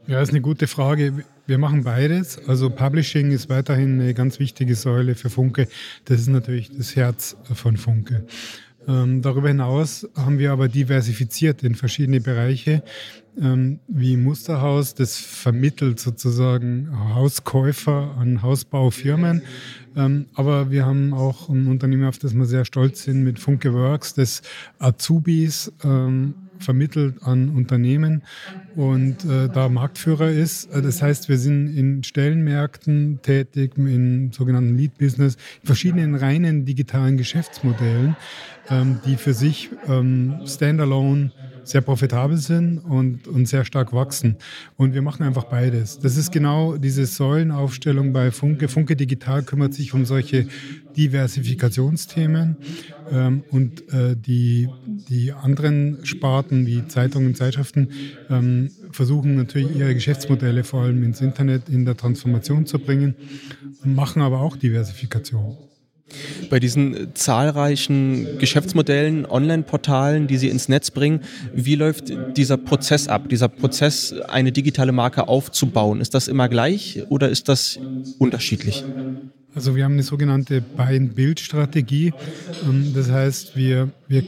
Ja, 0.09 0.21
ist 0.21 0.31
eine 0.31 0.41
gute 0.41 0.67
Frage. 0.67 1.25
Wir 1.47 1.59
machen 1.59 1.85
beides. 1.85 2.49
Also 2.49 2.71
Publishing 2.71 3.31
ist 3.31 3.49
weiterhin 3.49 4.01
eine 4.01 4.15
ganz 4.15 4.41
wichtige 4.41 4.75
Säule 4.75 5.15
für 5.15 5.31
Funke. 5.31 5.69
Das 6.07 6.21
ist 6.21 6.29
natürlich 6.29 6.77
das 6.77 6.97
Herz 6.97 7.37
von 7.55 7.77
Funke. 7.77 8.27
Ähm, 8.89 9.23
darüber 9.23 9.47
hinaus 9.47 10.09
haben 10.17 10.41
wir 10.41 10.51
aber 10.51 10.67
diversifiziert 10.67 11.63
in 11.63 11.77
verschiedene 11.77 12.21
Bereiche, 12.21 12.83
ähm, 13.41 13.79
wie 13.87 14.17
Musterhaus, 14.17 14.95
das 14.95 15.19
vermittelt 15.19 16.01
sozusagen 16.01 16.91
Hauskäufer 17.15 18.17
an 18.19 18.43
Hausbaufirmen. 18.43 19.43
Ähm, 19.95 20.27
aber 20.35 20.73
wir 20.73 20.85
haben 20.85 21.15
auch 21.15 21.49
ein 21.49 21.69
Unternehmen, 21.69 22.07
auf 22.07 22.19
das 22.19 22.35
wir 22.35 22.47
sehr 22.47 22.65
stolz 22.65 23.05
sind, 23.05 23.23
mit 23.23 23.39
Funke 23.39 23.73
Works, 23.73 24.15
das 24.15 24.43
Azubis 24.81 25.73
ähm, 25.85 26.35
vermittelt 26.63 27.23
an 27.23 27.51
Unternehmen 27.51 28.23
und 28.77 29.25
äh, 29.25 29.49
da 29.49 29.69
Marktführer 29.69 30.31
ist. 30.31 30.73
Äh, 30.73 30.83
das 30.83 31.03
heißt, 31.03 31.29
wir 31.29 31.39
sind 31.39 31.77
in 31.77 32.03
Stellenmärkten 32.05 33.21
tätig, 33.23 33.73
in 33.77 34.33
sogenannten 34.33 34.77
Lead 34.77 34.97
Business, 34.99 35.37
in 35.61 35.67
verschiedenen 35.67 36.15
reinen 36.15 36.65
digitalen 36.65 37.17
Geschäftsmodellen, 37.17 38.17
ähm, 38.73 39.01
die 39.05 39.17
für 39.17 39.35
sich 39.35 39.71
ähm, 39.87 40.41
standalone 40.47 41.31
sehr 41.65 41.81
profitabel 41.81 42.39
sind 42.39 42.79
und, 42.79 43.29
und 43.29 43.47
sehr 43.47 43.65
stark 43.65 43.93
wachsen. 43.93 44.37
Und 44.77 44.95
wir 44.95 45.03
machen 45.03 45.23
einfach 45.23 45.45
beides. 45.45 45.99
Das 45.99 46.17
ist 46.17 46.33
genau 46.33 46.77
diese 46.77 47.07
Säulenaufstellung 47.07 48.13
bei 48.13 48.31
Funke. 48.31 48.69
Funke 48.69 48.97
Digital 48.97 49.43
kümmert 49.43 49.75
sich 49.75 49.95
um 49.95 50.05
solche 50.05 50.47
Diversifikationsthemen 50.97 52.57
ähm, 53.11 53.45
und 53.51 53.89
äh, 53.93 54.17
die, 54.17 54.69
die 55.09 55.33
anderen 55.33 56.05
Sparten 56.05 56.67
wie 56.67 56.87
Zeitungen, 56.89 57.35
Zeitschriften 57.35 57.91
ähm, 58.29 58.71
versuchen 58.91 59.37
natürlich 59.37 59.77
ihre 59.77 59.95
Geschäftsmodelle 59.95 60.65
vor 60.65 60.83
allem 60.83 61.03
ins 61.03 61.21
Internet 61.21 61.69
in 61.69 61.85
der 61.85 61.97
Transformation 61.97 62.67
zu 62.67 62.79
bringen, 62.79 63.15
machen 63.85 64.21
aber 64.21 64.41
auch 64.41 64.57
Diversifikation. 64.57 65.57
Bei 66.51 66.61
diesen 66.61 67.15
zahlreichen 67.15 68.39
Geschäftsmodellen, 68.39 69.27
Online-Portalen, 69.27 70.27
die 70.27 70.37
Sie 70.37 70.49
ins 70.49 70.69
Netz 70.69 70.91
bringen, 70.91 71.21
wie 71.55 71.75
läuft 71.75 72.13
dieser 72.37 72.57
Prozess 72.57 73.09
ab, 73.09 73.29
dieser 73.29 73.49
Prozess, 73.49 74.15
eine 74.29 74.53
digitale 74.53 74.93
Marke 74.93 75.29
aufzubauen? 75.29 76.01
Ist 76.01 76.15
das 76.15 76.29
immer 76.29 76.49
gleich 76.49 77.03
oder 77.09 77.29
ist 77.29 77.49
das 77.49 77.79
unterschiedlich? 78.19 78.85
Also 79.55 79.77
wir 79.77 79.85
haben 79.85 79.93
eine 79.93 80.03
sogenannte 80.03 80.63
Buy-and-Build-Strategie. 80.63 82.15
Ähm, 82.65 82.93
das 82.95 83.11
heißt, 83.11 83.55
wir, 83.55 83.91
wir, 84.09 84.25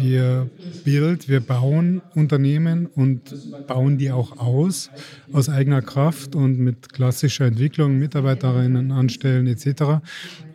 wir 0.00 0.48
build, 0.84 1.28
wir 1.28 1.40
bauen 1.40 2.00
Unternehmen 2.14 2.86
und 2.86 3.34
bauen 3.66 3.98
die 3.98 4.12
auch 4.12 4.38
aus, 4.38 4.90
aus 5.32 5.48
eigener 5.48 5.82
Kraft 5.82 6.36
und 6.36 6.60
mit 6.60 6.92
klassischer 6.92 7.46
Entwicklung, 7.46 7.98
Mitarbeiterinnen 7.98 8.92
anstellen 8.92 9.48
etc. 9.48 10.00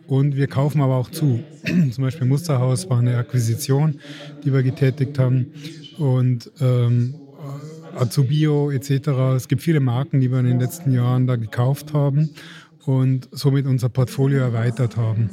Und 0.06 0.36
wir 0.36 0.46
kaufen 0.46 0.80
aber 0.80 0.96
auch 0.96 1.10
zu. 1.10 1.40
Zum 1.90 2.04
Beispiel 2.04 2.26
Musterhaus 2.26 2.88
war 2.88 3.00
eine 3.00 3.18
Akquisition, 3.18 4.00
die 4.42 4.54
wir 4.54 4.62
getätigt 4.62 5.18
haben. 5.18 5.52
Und 5.98 6.50
ähm, 6.60 7.14
Azubio 7.94 8.70
etc. 8.70 9.08
Es 9.36 9.48
gibt 9.48 9.60
viele 9.60 9.80
Marken, 9.80 10.20
die 10.20 10.30
wir 10.30 10.38
in 10.38 10.46
den 10.46 10.60
letzten 10.60 10.92
Jahren 10.92 11.26
da 11.26 11.36
gekauft 11.36 11.92
haben 11.92 12.30
und 12.86 13.28
somit 13.32 13.66
unser 13.66 13.88
Portfolio 13.88 14.40
erweitert 14.40 14.96
haben. 14.96 15.30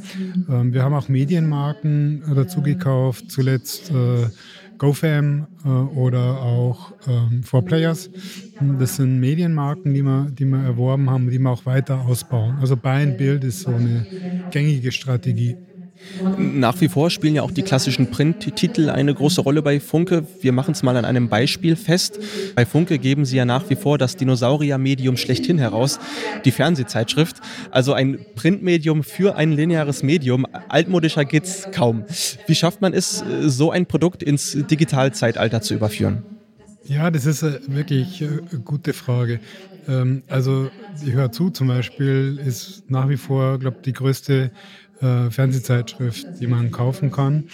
Ähm, 0.49 0.73
wir 0.73 0.83
haben 0.83 0.93
auch 0.93 1.09
Medienmarken 1.09 2.23
dazu 2.35 2.61
gekauft, 2.61 3.31
zuletzt 3.31 3.91
äh, 3.91 4.27
GoFam 4.77 5.47
äh, 5.63 5.67
oder 5.69 6.41
auch 6.41 6.93
ähm, 7.07 7.41
4Players. 7.43 8.09
Das 8.79 8.95
sind 8.95 9.19
Medienmarken, 9.19 9.93
die 9.93 10.01
wir, 10.01 10.27
die 10.31 10.45
wir 10.45 10.57
erworben 10.63 11.09
haben, 11.09 11.29
die 11.29 11.37
wir 11.37 11.51
auch 11.51 11.65
weiter 11.67 12.01
ausbauen. 12.01 12.57
Also 12.59 12.75
Buy 12.75 13.03
and 13.03 13.17
Build 13.17 13.43
ist 13.43 13.61
so 13.61 13.71
eine 13.71 14.07
gängige 14.49 14.91
Strategie. 14.91 15.55
Nach 16.37 16.79
wie 16.81 16.89
vor 16.89 17.09
spielen 17.09 17.35
ja 17.35 17.41
auch 17.41 17.51
die 17.51 17.63
klassischen 17.63 18.11
Printtitel 18.11 18.89
eine 18.89 19.13
große 19.13 19.41
Rolle 19.41 19.61
bei 19.61 19.79
Funke. 19.79 20.25
Wir 20.41 20.51
machen 20.51 20.71
es 20.73 20.83
mal 20.83 20.95
an 20.97 21.05
einem 21.05 21.29
Beispiel 21.29 21.75
fest. 21.75 22.19
Bei 22.55 22.65
Funke 22.65 22.99
geben 22.99 23.25
sie 23.25 23.37
ja 23.37 23.45
nach 23.45 23.69
wie 23.69 23.75
vor 23.75 23.97
das 23.97 24.17
Dinosaurier-Medium 24.17 25.17
schlechthin 25.17 25.57
heraus, 25.57 25.99
die 26.45 26.51
Fernsehzeitschrift. 26.51 27.37
Also 27.71 27.93
ein 27.93 28.19
Printmedium 28.35 29.03
für 29.03 29.35
ein 29.35 29.51
lineares 29.51 30.03
Medium. 30.03 30.45
Altmodischer 30.69 31.25
geht's 31.25 31.67
kaum. 31.71 32.03
Wie 32.47 32.55
schafft 32.55 32.81
man 32.81 32.93
es, 32.93 33.23
so 33.45 33.71
ein 33.71 33.85
Produkt 33.85 34.23
ins 34.23 34.57
Digitalzeitalter 34.69 35.61
zu 35.61 35.73
überführen? 35.73 36.23
Ja, 36.83 37.11
das 37.11 37.25
ist 37.25 37.43
eine 37.43 37.59
wirklich 37.67 38.23
eine 38.23 38.59
gute 38.59 38.93
Frage. 38.93 39.39
Ähm, 39.87 40.23
also, 40.27 40.69
ich 41.05 41.13
höre 41.13 41.31
zu 41.31 41.49
zum 41.49 41.67
Beispiel, 41.67 42.39
ist 42.45 42.89
nach 42.89 43.09
wie 43.09 43.17
vor, 43.17 43.59
glaube 43.59 43.77
ich, 43.77 43.83
die 43.83 43.93
größte 43.93 44.51
äh, 45.01 45.29
Fernsehzeitschrift, 45.29 46.27
die 46.39 46.47
man 46.47 46.71
kaufen 46.71 47.11
kann 47.11 47.45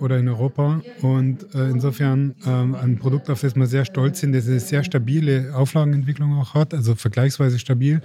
oder 0.00 0.18
in 0.18 0.28
Europa. 0.28 0.80
Und 1.02 1.54
äh, 1.54 1.68
insofern 1.70 2.34
ähm, 2.46 2.74
ein 2.74 2.98
Produkt, 2.98 3.30
auf 3.30 3.40
das 3.40 3.56
wir 3.56 3.66
sehr 3.66 3.84
stolz 3.84 4.20
sind, 4.20 4.32
das 4.32 4.46
eine 4.46 4.60
sehr 4.60 4.84
stabile 4.84 5.54
Auflagenentwicklung 5.54 6.38
auch 6.38 6.54
hat, 6.54 6.72
also 6.72 6.94
vergleichsweise 6.94 7.58
stabil. 7.58 8.00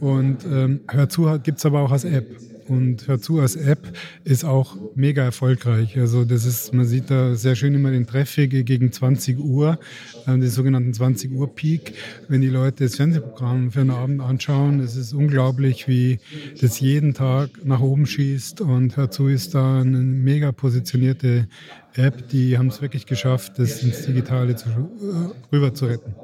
Und 0.00 0.44
ähm, 0.44 0.80
Hör 0.88 1.08
zu 1.08 1.38
gibt 1.42 1.58
es 1.58 1.66
aber 1.66 1.80
auch 1.80 1.92
als 1.92 2.04
App 2.04 2.26
und 2.68 3.08
Hör 3.08 3.20
zu 3.20 3.40
als 3.40 3.56
App 3.56 3.96
ist 4.24 4.44
auch 4.44 4.76
mega 4.94 5.22
erfolgreich. 5.22 5.98
Also 5.98 6.24
das 6.24 6.44
ist, 6.44 6.72
man 6.74 6.86
sieht 6.86 7.10
da 7.10 7.34
sehr 7.34 7.56
schön 7.56 7.74
immer 7.74 7.90
den 7.90 8.06
Traffic 8.06 8.66
gegen 8.66 8.92
20 8.92 9.38
Uhr, 9.38 9.78
äh, 10.26 10.30
den 10.30 10.48
sogenannten 10.48 10.92
20 10.92 11.32
Uhr 11.32 11.54
Peak. 11.54 11.94
Wenn 12.28 12.40
die 12.40 12.48
Leute 12.48 12.84
das 12.84 12.96
Fernsehprogramm 12.96 13.70
für 13.70 13.80
einen 13.80 13.90
Abend 13.90 14.20
anschauen, 14.20 14.80
es 14.80 14.96
ist 14.96 15.12
unglaublich, 15.12 15.88
wie 15.88 16.18
das 16.60 16.80
jeden 16.80 17.14
Tag 17.14 17.50
nach 17.64 17.80
oben 17.80 18.06
schießt 18.06 18.60
und 18.60 18.96
Hör 18.96 19.10
zu 19.10 19.28
ist 19.28 19.54
da 19.54 19.80
eine 19.80 19.98
mega 19.98 20.52
positionierte 20.52 21.48
App, 21.94 22.28
die 22.28 22.58
haben 22.58 22.68
es 22.68 22.80
wirklich 22.80 23.06
geschafft, 23.06 23.58
das 23.58 23.82
ins 23.82 24.06
Digitale 24.06 24.56
zu, 24.56 24.68
äh, 24.68 25.54
rüber 25.54 25.74
zu 25.74 25.86
retten. 25.86 26.14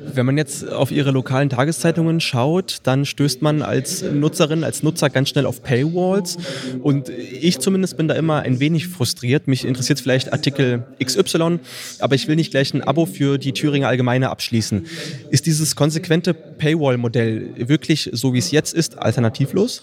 Wenn 0.00 0.26
man 0.26 0.36
jetzt 0.36 0.68
auf 0.70 0.90
Ihre 0.90 1.10
lokalen 1.10 1.48
Tageszeitungen 1.48 2.20
schaut, 2.20 2.78
dann 2.84 3.04
stößt 3.04 3.42
man 3.42 3.62
als 3.62 4.02
Nutzerin, 4.02 4.64
als 4.64 4.82
Nutzer 4.82 5.10
ganz 5.10 5.30
schnell 5.30 5.46
auf 5.46 5.62
Paywalls. 5.62 6.36
Und 6.82 7.08
ich 7.08 7.58
zumindest 7.58 7.96
bin 7.96 8.08
da 8.08 8.14
immer 8.14 8.40
ein 8.40 8.60
wenig 8.60 8.88
frustriert. 8.88 9.48
Mich 9.48 9.64
interessiert 9.64 10.00
vielleicht 10.00 10.32
Artikel 10.32 10.84
XY, 11.02 11.60
aber 11.98 12.14
ich 12.14 12.28
will 12.28 12.36
nicht 12.36 12.50
gleich 12.50 12.72
ein 12.74 12.82
Abo 12.82 13.06
für 13.06 13.38
die 13.38 13.52
Thüringer 13.52 13.88
Allgemeine 13.88 14.30
abschließen. 14.30 14.86
Ist 15.30 15.46
dieses 15.46 15.76
konsequente 15.76 16.34
Paywall-Modell 16.34 17.68
wirklich, 17.68 18.10
so 18.12 18.32
wie 18.34 18.38
es 18.38 18.50
jetzt 18.50 18.74
ist, 18.74 18.98
alternativlos? 18.98 19.82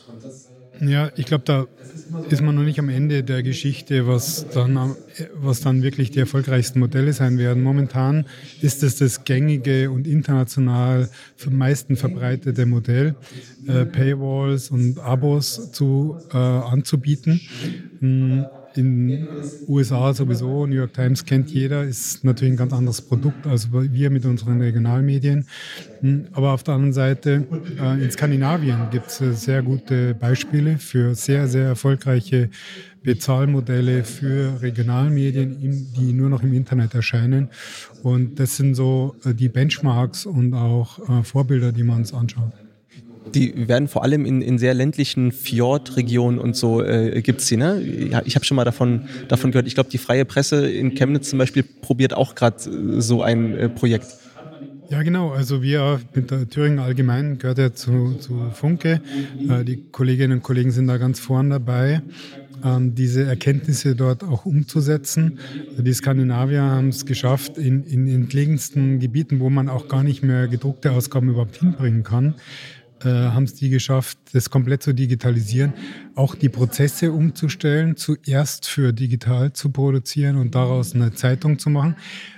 Ja, 0.82 1.12
ich 1.16 1.26
glaube, 1.26 1.44
da 1.46 1.68
ist 2.30 2.42
man 2.42 2.56
noch 2.56 2.64
nicht 2.64 2.80
am 2.80 2.90
Ende 2.90 3.24
der 3.24 3.44
Geschichte, 3.44 4.08
was 4.08 4.48
dann, 4.50 4.96
was 5.36 5.62
dann 5.62 5.84
wirklich 5.84 6.12
die 6.12 6.20
erfolgreichsten 6.20 6.80
Modelle 6.80 7.14
sein 7.14 7.38
werden. 7.38 7.64
Momentan 7.64 8.26
ist 8.62 8.84
es 8.84 8.98
das 8.98 9.24
gängige 9.24 9.92
und 9.92 10.08
international 10.08 11.10
am 11.46 11.58
meisten 11.58 11.96
verbreitete 11.96 12.66
Modell, 12.66 13.16
äh, 13.68 13.86
Paywalls 13.86 14.72
und 14.72 15.00
Abos 15.00 15.72
zu, 15.72 16.18
äh, 16.34 16.38
anzubieten. 16.38 17.42
Hm, 18.00 18.46
in 18.78 19.28
USA 19.68 20.14
sowieso, 20.14 20.66
New 20.66 20.76
York 20.76 20.94
Times 20.94 21.26
kennt 21.26 21.50
jeder, 21.50 21.84
ist 21.84 22.24
natürlich 22.24 22.54
ein 22.54 22.58
ganz 22.58 22.74
anderes 22.74 23.02
Produkt 23.02 23.48
als 23.48 23.70
wir 23.72 24.10
mit 24.10 24.26
unseren 24.26 24.62
Regionalmedien. 24.62 25.46
Hm, 26.02 26.28
aber 26.34 26.52
auf 26.52 26.64
der 26.64 26.76
anderen 26.76 26.94
Seite, 26.94 27.46
äh, 27.80 28.04
in 28.04 28.12
Skandinavien 28.12 28.90
gibt 28.92 29.08
es 29.08 29.22
äh, 29.22 29.34
sehr 29.34 29.62
gute 29.62 30.16
Beispiele 30.16 30.78
für 30.78 31.16
sehr, 31.16 31.48
sehr 31.48 31.66
erfolgreiche 31.66 32.50
Bezahlmodelle 33.04 34.04
für 34.04 34.62
Regionalmedien, 34.62 35.92
die 35.98 36.14
nur 36.14 36.30
noch 36.30 36.42
im 36.42 36.54
Internet 36.54 36.96
erscheinen. 36.96 37.50
Und 38.02 38.40
das 38.40 38.56
sind 38.58 38.76
so 38.76 39.16
äh, 39.26 39.34
die 39.34 39.50
Benchmarks 39.50 40.26
und 40.26 40.54
auch 40.54 41.00
Vorbilder, 41.24 41.72
die 41.72 41.84
man 41.84 41.98
uns 41.98 42.14
anschaut. 42.14 42.54
Die 43.34 43.68
werden 43.68 43.88
vor 43.88 44.04
allem 44.04 44.26
in, 44.26 44.42
in 44.42 44.58
sehr 44.58 44.74
ländlichen 44.74 45.32
Fjordregionen 45.32 46.40
und 46.40 46.56
so 46.56 46.84
äh, 46.84 47.22
gibt 47.22 47.42
es 47.42 47.48
sie. 47.48 47.58
Ne? 47.58 47.82
Ich 48.26 48.36
habe 48.36 48.46
schon 48.46 48.56
mal 48.56 48.66
davon, 48.66 49.08
davon 49.28 49.52
gehört. 49.52 49.68
Ich 49.68 49.74
glaube, 49.74 49.90
die 49.90 49.98
freie 49.98 50.26
Presse 50.26 50.70
in 50.70 50.94
Chemnitz 50.96 51.30
zum 51.30 51.40
Beispiel 51.40 51.64
probiert 51.64 52.14
auch 52.14 52.36
gerade 52.36 52.58
äh, 52.70 53.02
so 53.02 53.24
ein 53.24 53.56
äh, 53.56 53.70
Projekt. 53.70 54.08
Ja, 54.90 55.02
genau. 55.02 55.32
Also 55.32 55.64
wir 55.64 56.02
mit 56.14 56.30
der 56.30 56.48
Thüringen 56.48 56.80
Allgemein 56.80 57.40
gehört 57.40 57.58
ja 57.58 57.74
zu, 57.74 58.16
zu 58.20 58.52
Funke. 58.54 59.02
Äh, 59.50 59.64
die 59.64 59.84
Kolleginnen 59.92 60.34
und 60.34 60.44
Kollegen 60.44 60.72
sind 60.72 60.88
da 60.88 60.98
ganz 60.98 61.20
vorn 61.20 61.50
dabei, 61.50 62.04
ähm, 62.64 62.94
diese 62.94 63.24
Erkenntnisse 63.24 63.96
dort 63.96 64.24
auch 64.24 64.46
umzusetzen. 64.46 65.40
Die 65.78 65.94
Skandinavier 65.94 66.62
haben 66.62 66.90
es 66.90 67.06
geschafft, 67.06 67.58
in, 67.58 67.84
in 67.86 68.08
entlegensten 68.08 69.00
Gebieten, 69.00 69.40
wo 69.40 69.50
man 69.50 69.70
auch 69.70 69.88
gar 69.88 70.04
nicht 70.04 70.22
mehr 70.22 70.48
gedruckte 70.48 70.92
Ausgaben 70.92 71.30
überhaupt 71.30 71.58
hinbringen 71.58 72.04
kann, 72.04 72.36
äh, 73.06 73.10
haben 73.10 73.44
es 73.44 73.54
die 73.54 73.70
geschafft, 73.70 74.18
das 74.34 74.50
komplett 74.50 74.84
zu 74.84 74.94
digitalisieren, 74.94 75.74
auch 76.16 76.36
die 76.36 76.50
Prozesse 76.50 77.12
umzustellen, 77.12 77.96
zuerst 77.96 78.68
für 78.68 78.94
digital 78.94 79.54
zu 79.54 79.70
produzieren 79.70 80.38
und 80.38 80.56
daraus 80.56 80.94
eine 80.94 81.14
Zeitung 81.14 81.60
zu 81.60 81.70
machen. 81.70 81.96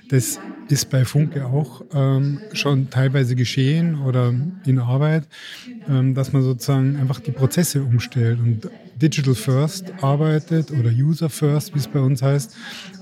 Das 0.10 0.40
ist 0.70 0.90
bei 0.90 1.06
Funke 1.06 1.46
auch 1.46 1.84
ähm, 1.94 2.40
schon 2.54 2.90
teilweise 2.90 3.36
geschehen 3.36 4.02
oder 4.02 4.34
in 4.66 4.80
Arbeit, 4.80 5.28
ähm, 5.88 6.14
dass 6.14 6.34
man 6.34 6.42
sozusagen 6.42 6.96
einfach 6.98 7.20
die 7.20 7.32
Prozesse 7.32 7.84
umstellt 7.84 8.40
und 8.40 8.70
Digital 9.02 9.36
First 9.36 9.92
arbeitet 10.02 10.72
oder 10.72 10.90
User 10.90 11.30
First, 11.30 11.74
wie 11.76 11.80
es 11.80 11.88
bei 11.88 12.00
uns 12.00 12.22
heißt, 12.22 12.56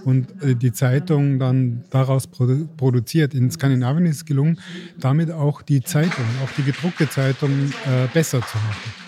und 0.05 0.41
äh, 0.43 0.55
die 0.55 0.71
Zeitung 0.71 1.39
dann 1.39 1.83
daraus 1.89 2.27
produ 2.27 2.67
produziert. 2.77 3.33
In 3.33 3.51
Skandinavien 3.51 4.05
ist 4.05 4.17
es 4.17 4.25
gelungen, 4.25 4.59
damit 4.99 5.31
auch 5.31 5.61
die 5.61 5.81
Zeitung, 5.81 6.25
auch 6.43 6.51
die 6.57 6.63
gedruckte 6.63 7.09
Zeitung 7.09 7.51
äh, 7.85 8.07
besser 8.13 8.41
zu 8.41 8.57
machen. 8.57 9.03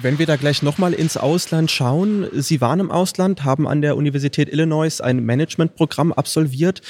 Wenn 0.00 0.18
wir 0.18 0.26
da 0.26 0.36
gleich 0.36 0.62
nochmal 0.62 0.92
ins 0.92 1.16
Ausland 1.16 1.70
schauen, 1.70 2.28
Sie 2.32 2.60
waren 2.60 2.78
im 2.78 2.90
Ausland, 2.90 3.44
haben 3.44 3.66
an 3.66 3.80
der 3.80 3.96
Universität 3.96 4.48
Illinois 4.48 5.00
ein 5.00 5.24
Managementprogramm 5.24 6.12
absolviert. 6.12 6.82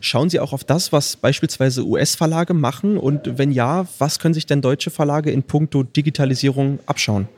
Schauen 0.00 0.30
Sie 0.30 0.40
auch 0.40 0.52
auf 0.54 0.64
das, 0.64 0.90
was 0.90 1.16
beispielsweise 1.16 1.84
US-Verlage 1.84 2.54
machen? 2.54 2.96
Und 2.96 3.38
wenn 3.38 3.52
ja, 3.52 3.86
was 3.98 4.18
können 4.18 4.34
sich 4.34 4.46
denn 4.46 4.62
deutsche 4.62 4.90
Verlage 4.90 5.30
in 5.30 5.42
puncto 5.42 5.82
Digitalisierung 5.82 6.78
abschauen? 6.86 7.28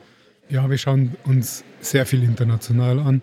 Ja, 0.49 0.69
wir 0.69 0.77
schauen 0.77 1.17
uns 1.25 1.65
sehr 1.81 2.05
viel 2.05 2.23
international 2.23 2.99
an. 2.99 3.21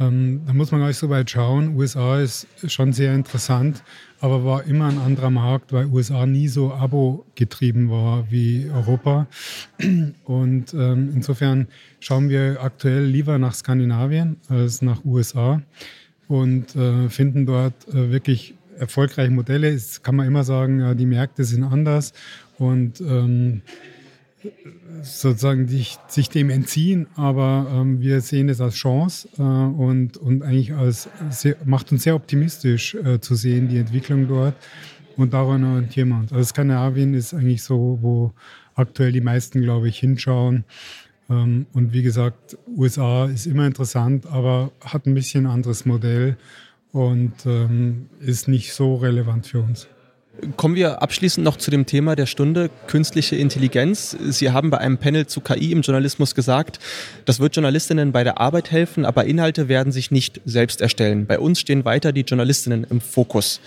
Ähm, 0.00 0.42
da 0.46 0.52
muss 0.52 0.70
man 0.70 0.80
gar 0.80 0.88
nicht 0.88 0.98
so 0.98 1.10
weit 1.10 1.30
schauen. 1.30 1.76
USA 1.76 2.20
ist 2.20 2.46
schon 2.66 2.92
sehr 2.92 3.14
interessant, 3.14 3.82
aber 4.20 4.44
war 4.44 4.64
immer 4.64 4.86
ein 4.86 4.98
anderer 4.98 5.30
Markt, 5.30 5.72
weil 5.72 5.86
USA 5.86 6.26
nie 6.26 6.48
so 6.48 6.72
Abo 6.72 7.26
getrieben 7.34 7.90
war 7.90 8.30
wie 8.30 8.70
Europa. 8.72 9.26
Und 10.24 10.72
ähm, 10.74 11.12
insofern 11.14 11.68
schauen 12.00 12.28
wir 12.28 12.62
aktuell 12.62 13.04
lieber 13.04 13.38
nach 13.38 13.54
Skandinavien 13.54 14.36
als 14.48 14.82
nach 14.82 15.04
USA 15.04 15.60
und 16.28 16.74
äh, 16.74 17.08
finden 17.08 17.46
dort 17.46 17.74
äh, 17.88 18.10
wirklich 18.10 18.54
erfolgreiche 18.78 19.30
Modelle. 19.30 19.68
Es 19.68 20.02
kann 20.02 20.16
man 20.16 20.26
immer 20.26 20.44
sagen, 20.44 20.80
ja, 20.80 20.94
die 20.94 21.06
Märkte 21.06 21.44
sind 21.44 21.64
anders 21.64 22.12
und 22.58 23.00
ähm, 23.00 23.62
sozusagen 25.02 25.68
sich, 25.68 25.98
sich 26.08 26.28
dem 26.28 26.50
entziehen, 26.50 27.06
aber 27.16 27.66
ähm, 27.72 28.00
wir 28.00 28.20
sehen 28.20 28.48
es 28.48 28.60
als 28.60 28.74
Chance 28.74 29.28
äh, 29.38 29.42
und, 29.42 30.16
und 30.16 30.42
eigentlich 30.42 30.74
als 30.74 31.08
sehr, 31.30 31.56
macht 31.64 31.92
uns 31.92 32.02
sehr 32.04 32.14
optimistisch 32.14 32.94
äh, 32.94 33.20
zu 33.20 33.34
sehen, 33.34 33.68
die 33.68 33.78
Entwicklung 33.78 34.28
dort. 34.28 34.54
Und 35.16 35.34
daran 35.34 35.64
orientieren 35.64 36.08
wir 36.08 36.18
uns. 36.18 36.32
Also 36.32 36.44
Skandinavien 36.44 37.14
ist 37.14 37.34
eigentlich 37.34 37.62
so, 37.62 37.98
wo 38.00 38.32
aktuell 38.74 39.12
die 39.12 39.20
meisten, 39.20 39.60
glaube 39.60 39.88
ich, 39.88 39.98
hinschauen. 39.98 40.64
Ähm, 41.28 41.66
und 41.72 41.92
wie 41.92 42.02
gesagt, 42.02 42.56
USA 42.76 43.26
ist 43.26 43.46
immer 43.46 43.66
interessant, 43.66 44.26
aber 44.26 44.72
hat 44.80 45.06
ein 45.06 45.14
bisschen 45.14 45.46
anderes 45.46 45.84
Modell 45.84 46.36
und 46.92 47.34
ähm, 47.46 48.08
ist 48.20 48.48
nicht 48.48 48.72
so 48.72 48.96
relevant 48.96 49.46
für 49.46 49.60
uns. 49.60 49.88
Kommen 50.56 50.74
wir 50.74 51.02
abschließend 51.02 51.44
noch 51.44 51.56
zu 51.56 51.70
dem 51.70 51.84
Thema 51.84 52.16
der 52.16 52.24
Stunde, 52.24 52.70
künstliche 52.86 53.36
Intelligenz. 53.36 54.16
Sie 54.30 54.50
haben 54.50 54.70
bei 54.70 54.78
einem 54.78 54.96
Panel 54.96 55.26
zu 55.26 55.42
KI 55.42 55.72
im 55.72 55.82
Journalismus 55.82 56.34
gesagt, 56.34 56.80
das 57.26 57.38
wird 57.38 57.54
Journalistinnen 57.54 58.12
bei 58.12 58.24
der 58.24 58.40
Arbeit 58.40 58.70
helfen, 58.70 59.04
aber 59.04 59.26
Inhalte 59.26 59.68
werden 59.68 59.92
sich 59.92 60.10
nicht 60.10 60.40
selbst 60.46 60.80
erstellen. 60.80 61.26
Bei 61.26 61.38
uns 61.38 61.60
stehen 61.60 61.84
weiter 61.84 62.12
die 62.12 62.22
Journalistinnen 62.22 62.84
im 62.88 63.02
Fokus. 63.02 63.60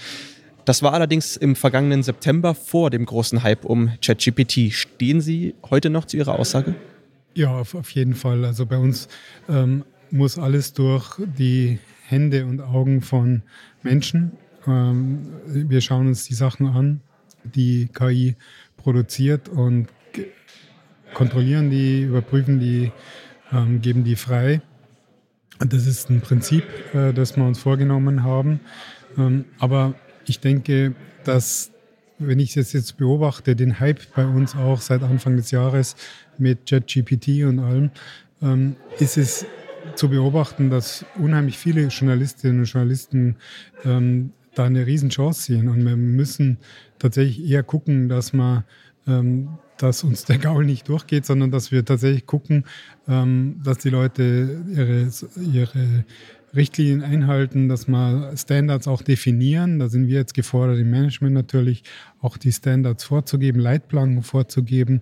Das 0.66 0.82
war 0.82 0.94
allerdings 0.94 1.38
im 1.38 1.56
vergangenen 1.56 2.02
September 2.02 2.56
vor 2.56 2.90
dem 2.90 3.06
großen 3.06 3.44
Hype 3.44 3.64
um 3.64 3.92
ChatGPT. 4.02 4.74
Stehen 4.74 5.22
Sie 5.22 5.54
heute 5.70 5.92
noch 5.92 6.06
zu 6.06 6.18
Ihrer 6.18 6.40
Aussage? 6.40 6.74
Ja, 7.36 7.60
auf, 7.60 7.76
auf 7.76 7.92
jeden 7.92 8.16
Fall. 8.16 8.44
Also 8.44 8.66
bei 8.66 8.78
uns 8.78 9.08
ähm, 9.48 9.84
muss 10.10 10.40
alles 10.40 10.74
durch 10.74 11.20
die 11.38 11.78
Hände 12.08 12.46
und 12.46 12.62
Augen 12.62 13.02
von 13.02 13.44
Menschen 13.84 14.32
ähm, 14.68 15.28
wir 15.46 15.82
schauen 15.82 16.08
uns 16.08 16.26
die 16.26 16.34
Sachen 16.34 16.68
an, 16.68 17.02
die 17.44 17.88
KI 17.94 18.36
produziert 18.78 19.50
und 19.50 19.88
kontrollieren 21.14 21.70
die, 21.70 22.04
überprüfen 22.04 22.60
die, 22.60 22.92
ähm, 23.52 23.82
geben 23.82 24.04
die 24.04 24.16
frei. 24.16 24.62
Das 25.60 25.88
ist 25.88 26.10
ein 26.10 26.22
Prinzip, 26.22 26.64
äh, 26.94 27.14
das 27.14 27.38
wir 27.38 27.46
uns 27.46 27.60
vorgenommen 27.60 28.24
haben. 28.24 28.60
Ähm, 29.18 29.46
aber 29.60 29.96
ich 30.26 30.40
denke, 30.40 30.94
dass, 31.24 31.72
wenn 32.20 32.40
ich 32.40 32.58
es 32.58 32.74
jetzt 32.74 32.98
beobachte, 32.98 33.56
den 33.56 33.80
Hype 33.80 34.02
bei 34.16 34.26
uns 34.26 34.56
auch 34.56 34.82
seit 34.82 35.04
Anfang 35.04 35.38
des 35.38 35.52
Jahres 35.52 35.96
mit 36.38 36.70
JetGPT 36.70 37.44
und 37.46 37.60
allem, 37.60 37.92
ist 39.00 39.18
es 39.18 39.46
zu 39.96 40.10
beobachten, 40.10 40.70
dass 40.70 41.06
unheimlich 41.16 41.58
viele 41.58 41.88
Journalistinnen 41.88 42.60
und 42.60 42.66
Journalisten 42.66 43.38
da 44.56 44.66
eine 44.66 44.86
Riesenchance 44.86 45.44
sehen. 45.44 45.68
Und 45.68 45.86
wir 45.86 45.96
müssen 45.96 46.58
tatsächlich 47.00 47.50
eher 47.50 47.64
gucken, 47.64 48.10
dass 48.10 48.34
man 48.34 48.64
ähm, 49.08 49.50
dass 49.78 50.04
uns 50.04 50.26
der 50.26 50.38
Gaul 50.38 50.66
nicht 50.66 50.88
durchgeht, 50.88 51.26
sondern 51.26 51.52
dass 51.52 51.72
wir 51.72 51.84
tatsächlich 51.84 52.26
gucken, 52.26 52.66
ähm, 53.08 53.60
dass 53.64 53.80
die 53.80 53.90
Leute 53.90 54.64
ihre, 54.74 55.10
ihre 55.52 56.06
Richtlinien 56.56 57.04
einhalten, 57.04 57.68
dass 57.68 57.88
man 57.88 58.36
Standards 58.38 58.88
auch 58.88 59.02
definieren. 59.02 59.80
Da 59.80 59.90
sind 59.90 60.08
wir 60.08 60.16
jetzt 60.16 60.34
gefordert, 60.34 60.80
im 60.80 60.90
Management 60.90 61.34
natürlich 61.34 61.84
auch 62.22 62.38
die 62.38 62.54
Standards 62.54 63.04
vorzugeben, 63.04 63.60
Leitplanken 63.60 64.24
vorzugeben. 64.24 65.02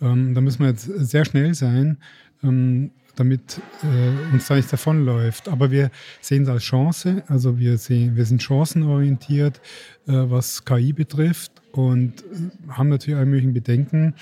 Ähm, 0.00 0.34
da 0.34 0.40
müssen 0.40 0.60
wir 0.60 0.68
jetzt 0.68 0.84
sehr 0.84 1.24
schnell 1.24 1.54
sein. 1.54 1.98
Ähm, 2.42 2.90
damit 3.16 3.60
äh, 3.82 4.32
uns 4.32 4.46
da 4.46 4.54
nichts 4.54 4.70
davonläuft. 4.70 5.48
Aber 5.48 5.70
wir 5.70 5.90
sehen 6.20 6.44
es 6.44 6.48
als 6.48 6.62
Chance. 6.62 7.22
Also 7.28 7.58
wir, 7.58 7.78
sehen, 7.78 8.16
wir 8.16 8.24
sind 8.24 8.42
chancenorientiert, 8.42 9.60
äh, 10.06 10.12
was 10.12 10.64
KI 10.64 10.92
betrifft 10.92 11.52
und 11.72 12.22
äh, 12.22 12.72
haben 12.72 12.88
natürlich 12.88 13.16
alle 13.16 13.26
möglichen 13.26 13.52
Bedenken, 13.54 14.14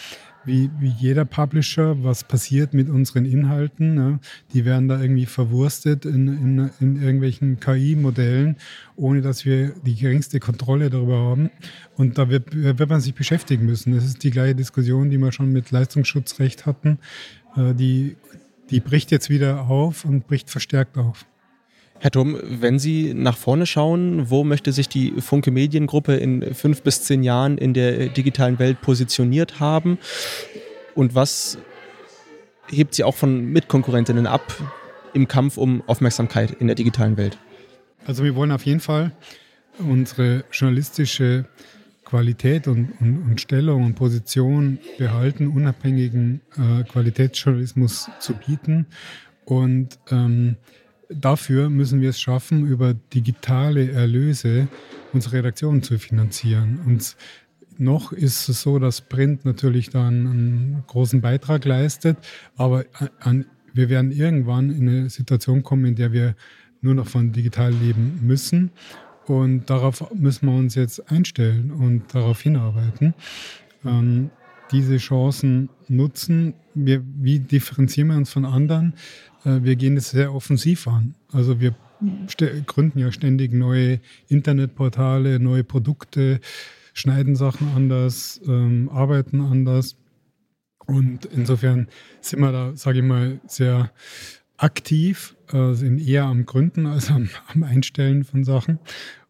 wie, 0.44 0.70
wie 0.80 0.88
jeder 0.88 1.24
Publisher, 1.24 2.02
was 2.02 2.24
passiert 2.24 2.74
mit 2.74 2.88
unseren 2.88 3.24
Inhalten. 3.24 3.94
Ne? 3.94 4.20
Die 4.52 4.64
werden 4.64 4.88
da 4.88 5.00
irgendwie 5.00 5.26
verwurstet 5.26 6.04
in, 6.04 6.28
in, 6.28 6.70
in 6.80 7.02
irgendwelchen 7.02 7.60
KI-Modellen, 7.60 8.56
ohne 8.96 9.22
dass 9.22 9.44
wir 9.44 9.72
die 9.84 9.94
geringste 9.94 10.40
Kontrolle 10.40 10.90
darüber 10.90 11.18
haben. 11.18 11.50
Und 11.96 12.18
da 12.18 12.28
wird, 12.28 12.54
wird 12.54 12.88
man 12.88 13.00
sich 13.00 13.14
beschäftigen 13.14 13.66
müssen. 13.66 13.94
Das 13.94 14.04
ist 14.04 14.22
die 14.24 14.30
gleiche 14.30 14.54
Diskussion, 14.54 15.10
die 15.10 15.18
wir 15.18 15.32
schon 15.32 15.52
mit 15.52 15.70
Leistungsschutzrecht 15.70 16.66
hatten. 16.66 16.98
Äh, 17.56 17.74
die 17.74 18.16
die 18.70 18.80
bricht 18.80 19.10
jetzt 19.10 19.30
wieder 19.30 19.68
auf 19.68 20.04
und 20.04 20.26
bricht 20.26 20.50
verstärkt 20.50 20.96
auf. 20.98 21.26
Herr 22.00 22.10
Thom, 22.10 22.36
wenn 22.42 22.80
Sie 22.80 23.14
nach 23.14 23.36
vorne 23.36 23.64
schauen, 23.64 24.28
wo 24.28 24.42
möchte 24.42 24.72
sich 24.72 24.88
die 24.88 25.20
Funke 25.20 25.52
Mediengruppe 25.52 26.16
in 26.16 26.52
fünf 26.54 26.82
bis 26.82 27.02
zehn 27.04 27.22
Jahren 27.22 27.58
in 27.58 27.74
der 27.74 28.08
digitalen 28.08 28.58
Welt 28.58 28.80
positioniert 28.80 29.60
haben? 29.60 29.98
Und 30.96 31.14
was 31.14 31.58
hebt 32.68 32.94
sie 32.94 33.04
auch 33.04 33.14
von 33.14 33.44
Mitkonkurrentinnen 33.52 34.26
ab 34.26 34.42
im 35.14 35.28
Kampf 35.28 35.56
um 35.56 35.82
Aufmerksamkeit 35.86 36.50
in 36.50 36.66
der 36.66 36.74
digitalen 36.74 37.16
Welt? 37.16 37.38
Also 38.04 38.24
wir 38.24 38.34
wollen 38.34 38.50
auf 38.50 38.66
jeden 38.66 38.80
Fall 38.80 39.12
unsere 39.78 40.44
journalistische 40.50 41.44
Qualität 42.12 42.68
und, 42.68 42.92
und, 43.00 43.22
und 43.22 43.40
Stellung 43.40 43.86
und 43.86 43.94
Position 43.94 44.78
behalten, 44.98 45.46
unabhängigen 45.46 46.42
äh, 46.58 46.84
Qualitätsjournalismus 46.84 48.10
zu 48.20 48.34
bieten. 48.34 48.84
Und 49.46 49.98
ähm, 50.10 50.56
dafür 51.08 51.70
müssen 51.70 52.02
wir 52.02 52.10
es 52.10 52.20
schaffen, 52.20 52.66
über 52.66 52.92
digitale 52.92 53.90
Erlöse 53.90 54.68
unsere 55.14 55.36
Redaktionen 55.36 55.82
zu 55.82 55.98
finanzieren. 55.98 56.80
Und 56.84 57.16
noch 57.78 58.12
ist 58.12 58.50
es 58.50 58.60
so, 58.60 58.78
dass 58.78 59.00
Print 59.00 59.46
natürlich 59.46 59.88
da 59.88 60.06
einen, 60.06 60.26
einen 60.26 60.84
großen 60.88 61.22
Beitrag 61.22 61.64
leistet, 61.64 62.18
aber 62.56 62.84
an, 63.20 63.46
wir 63.72 63.88
werden 63.88 64.12
irgendwann 64.12 64.68
in 64.68 64.86
eine 64.86 65.08
Situation 65.08 65.62
kommen, 65.62 65.86
in 65.86 65.94
der 65.94 66.12
wir 66.12 66.34
nur 66.82 66.94
noch 66.94 67.08
von 67.08 67.32
digital 67.32 67.72
leben 67.72 68.20
müssen. 68.20 68.70
Und 69.26 69.70
darauf 69.70 70.12
müssen 70.14 70.46
wir 70.46 70.54
uns 70.54 70.74
jetzt 70.74 71.10
einstellen 71.10 71.70
und 71.70 72.14
darauf 72.14 72.40
hinarbeiten. 72.40 73.14
Ähm, 73.84 74.30
diese 74.72 74.96
Chancen 74.96 75.68
nutzen. 75.88 76.54
Wir, 76.74 77.02
wie 77.04 77.38
differenzieren 77.38 78.08
wir 78.08 78.16
uns 78.16 78.30
von 78.30 78.44
anderen? 78.44 78.94
Äh, 79.44 79.60
wir 79.62 79.76
gehen 79.76 79.94
das 79.94 80.10
sehr 80.10 80.34
offensiv 80.34 80.88
an. 80.88 81.14
Also 81.30 81.60
wir 81.60 81.74
gründen 82.66 82.98
ja 82.98 83.12
ständig 83.12 83.52
neue 83.52 84.00
Internetportale, 84.28 85.38
neue 85.38 85.62
Produkte, 85.62 86.40
schneiden 86.94 87.36
Sachen 87.36 87.68
anders, 87.76 88.40
ähm, 88.46 88.90
arbeiten 88.92 89.40
anders. 89.40 89.96
Und 90.86 91.26
insofern 91.26 91.88
sind 92.20 92.40
wir 92.40 92.50
da, 92.50 92.74
sage 92.74 92.98
ich 92.98 93.04
mal, 93.04 93.40
sehr 93.46 93.92
aktiv, 94.56 95.36
äh, 95.52 95.74
sind 95.74 95.98
eher 95.98 96.24
am 96.24 96.46
Gründen 96.46 96.86
als 96.86 97.10
am, 97.10 97.28
am 97.54 97.62
Einstellen 97.62 98.24
von 98.24 98.44
Sachen. 98.44 98.78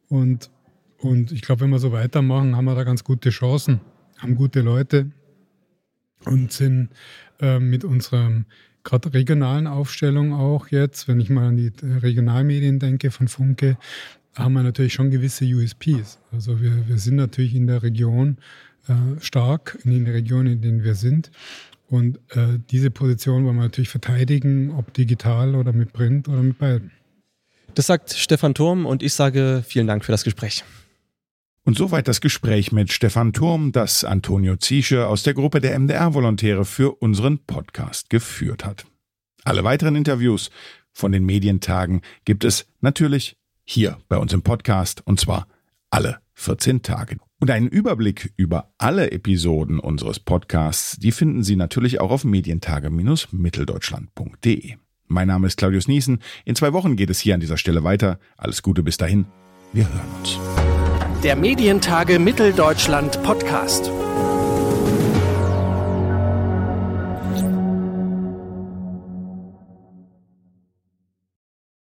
Und, 0.08 0.50
und 0.98 1.32
ich 1.32 1.42
glaube, 1.42 1.62
wenn 1.62 1.70
wir 1.70 1.78
so 1.78 1.92
weitermachen, 1.92 2.56
haben 2.56 2.64
wir 2.64 2.74
da 2.74 2.84
ganz 2.84 3.04
gute 3.04 3.30
Chancen, 3.30 3.80
haben 4.18 4.34
gute 4.34 4.60
Leute 4.60 5.10
und 6.24 6.52
sind 6.52 6.90
äh, 7.40 7.58
mit 7.58 7.84
unserer 7.84 8.44
gerade 8.84 9.14
regionalen 9.14 9.66
Aufstellung 9.66 10.32
auch 10.32 10.68
jetzt, 10.68 11.08
wenn 11.08 11.20
ich 11.20 11.30
mal 11.30 11.48
an 11.48 11.56
die 11.56 11.72
Regionalmedien 11.82 12.78
denke 12.78 13.10
von 13.10 13.28
Funke, 13.28 13.78
haben 14.34 14.54
wir 14.54 14.62
natürlich 14.62 14.94
schon 14.94 15.10
gewisse 15.10 15.44
USPs. 15.44 16.18
Also 16.30 16.60
wir, 16.60 16.88
wir 16.88 16.98
sind 16.98 17.16
natürlich 17.16 17.54
in 17.54 17.66
der 17.66 17.82
Region 17.82 18.38
äh, 18.88 19.20
stark, 19.20 19.78
in 19.84 19.92
den 19.92 20.06
Regionen, 20.06 20.54
in 20.54 20.60
denen 20.62 20.84
wir 20.84 20.94
sind. 20.94 21.30
Und 21.92 22.20
äh, 22.30 22.58
diese 22.70 22.90
Position 22.90 23.44
wollen 23.44 23.56
wir 23.56 23.64
natürlich 23.64 23.90
verteidigen, 23.90 24.70
ob 24.70 24.94
digital 24.94 25.54
oder 25.54 25.74
mit 25.74 25.92
Print 25.92 26.26
oder 26.26 26.42
mit 26.42 26.56
beiden. 26.56 26.90
Das 27.74 27.86
sagt 27.86 28.14
Stefan 28.14 28.54
Turm 28.54 28.86
und 28.86 29.02
ich 29.02 29.12
sage 29.12 29.62
vielen 29.66 29.86
Dank 29.86 30.02
für 30.02 30.10
das 30.10 30.24
Gespräch. 30.24 30.64
Und 31.64 31.76
soweit 31.76 32.08
das 32.08 32.22
Gespräch 32.22 32.72
mit 32.72 32.90
Stefan 32.94 33.34
Turm, 33.34 33.72
das 33.72 34.04
Antonio 34.04 34.56
Ziesche 34.56 35.06
aus 35.06 35.22
der 35.22 35.34
Gruppe 35.34 35.60
der 35.60 35.78
MDR-Volontäre 35.78 36.64
für 36.64 36.92
unseren 36.92 37.40
Podcast 37.40 38.08
geführt 38.08 38.64
hat. 38.64 38.86
Alle 39.44 39.62
weiteren 39.62 39.94
Interviews 39.94 40.48
von 40.94 41.12
den 41.12 41.26
Medientagen 41.26 42.00
gibt 42.24 42.44
es 42.44 42.64
natürlich 42.80 43.36
hier 43.64 43.98
bei 44.08 44.16
uns 44.16 44.32
im 44.32 44.40
Podcast 44.40 45.06
und 45.06 45.20
zwar 45.20 45.46
alle 45.90 46.20
14 46.36 46.80
Tage. 46.80 47.18
Und 47.42 47.50
einen 47.50 47.66
Überblick 47.66 48.32
über 48.36 48.72
alle 48.78 49.10
Episoden 49.10 49.80
unseres 49.80 50.20
Podcasts, 50.20 50.96
die 50.98 51.10
finden 51.10 51.42
Sie 51.42 51.56
natürlich 51.56 52.00
auch 52.00 52.12
auf 52.12 52.22
medientage-mitteldeutschland.de. 52.22 54.74
Mein 55.08 55.26
Name 55.26 55.48
ist 55.48 55.56
Claudius 55.56 55.88
Niesen. 55.88 56.22
In 56.44 56.54
zwei 56.54 56.72
Wochen 56.72 56.94
geht 56.94 57.10
es 57.10 57.18
hier 57.18 57.34
an 57.34 57.40
dieser 57.40 57.56
Stelle 57.56 57.82
weiter. 57.82 58.20
Alles 58.36 58.62
Gute 58.62 58.84
bis 58.84 58.96
dahin. 58.96 59.26
Wir 59.72 59.92
hören 59.92 60.06
uns. 60.20 60.38
Der 61.24 61.34
Medientage 61.34 62.20
Mitteldeutschland 62.20 63.20
Podcast. 63.24 63.90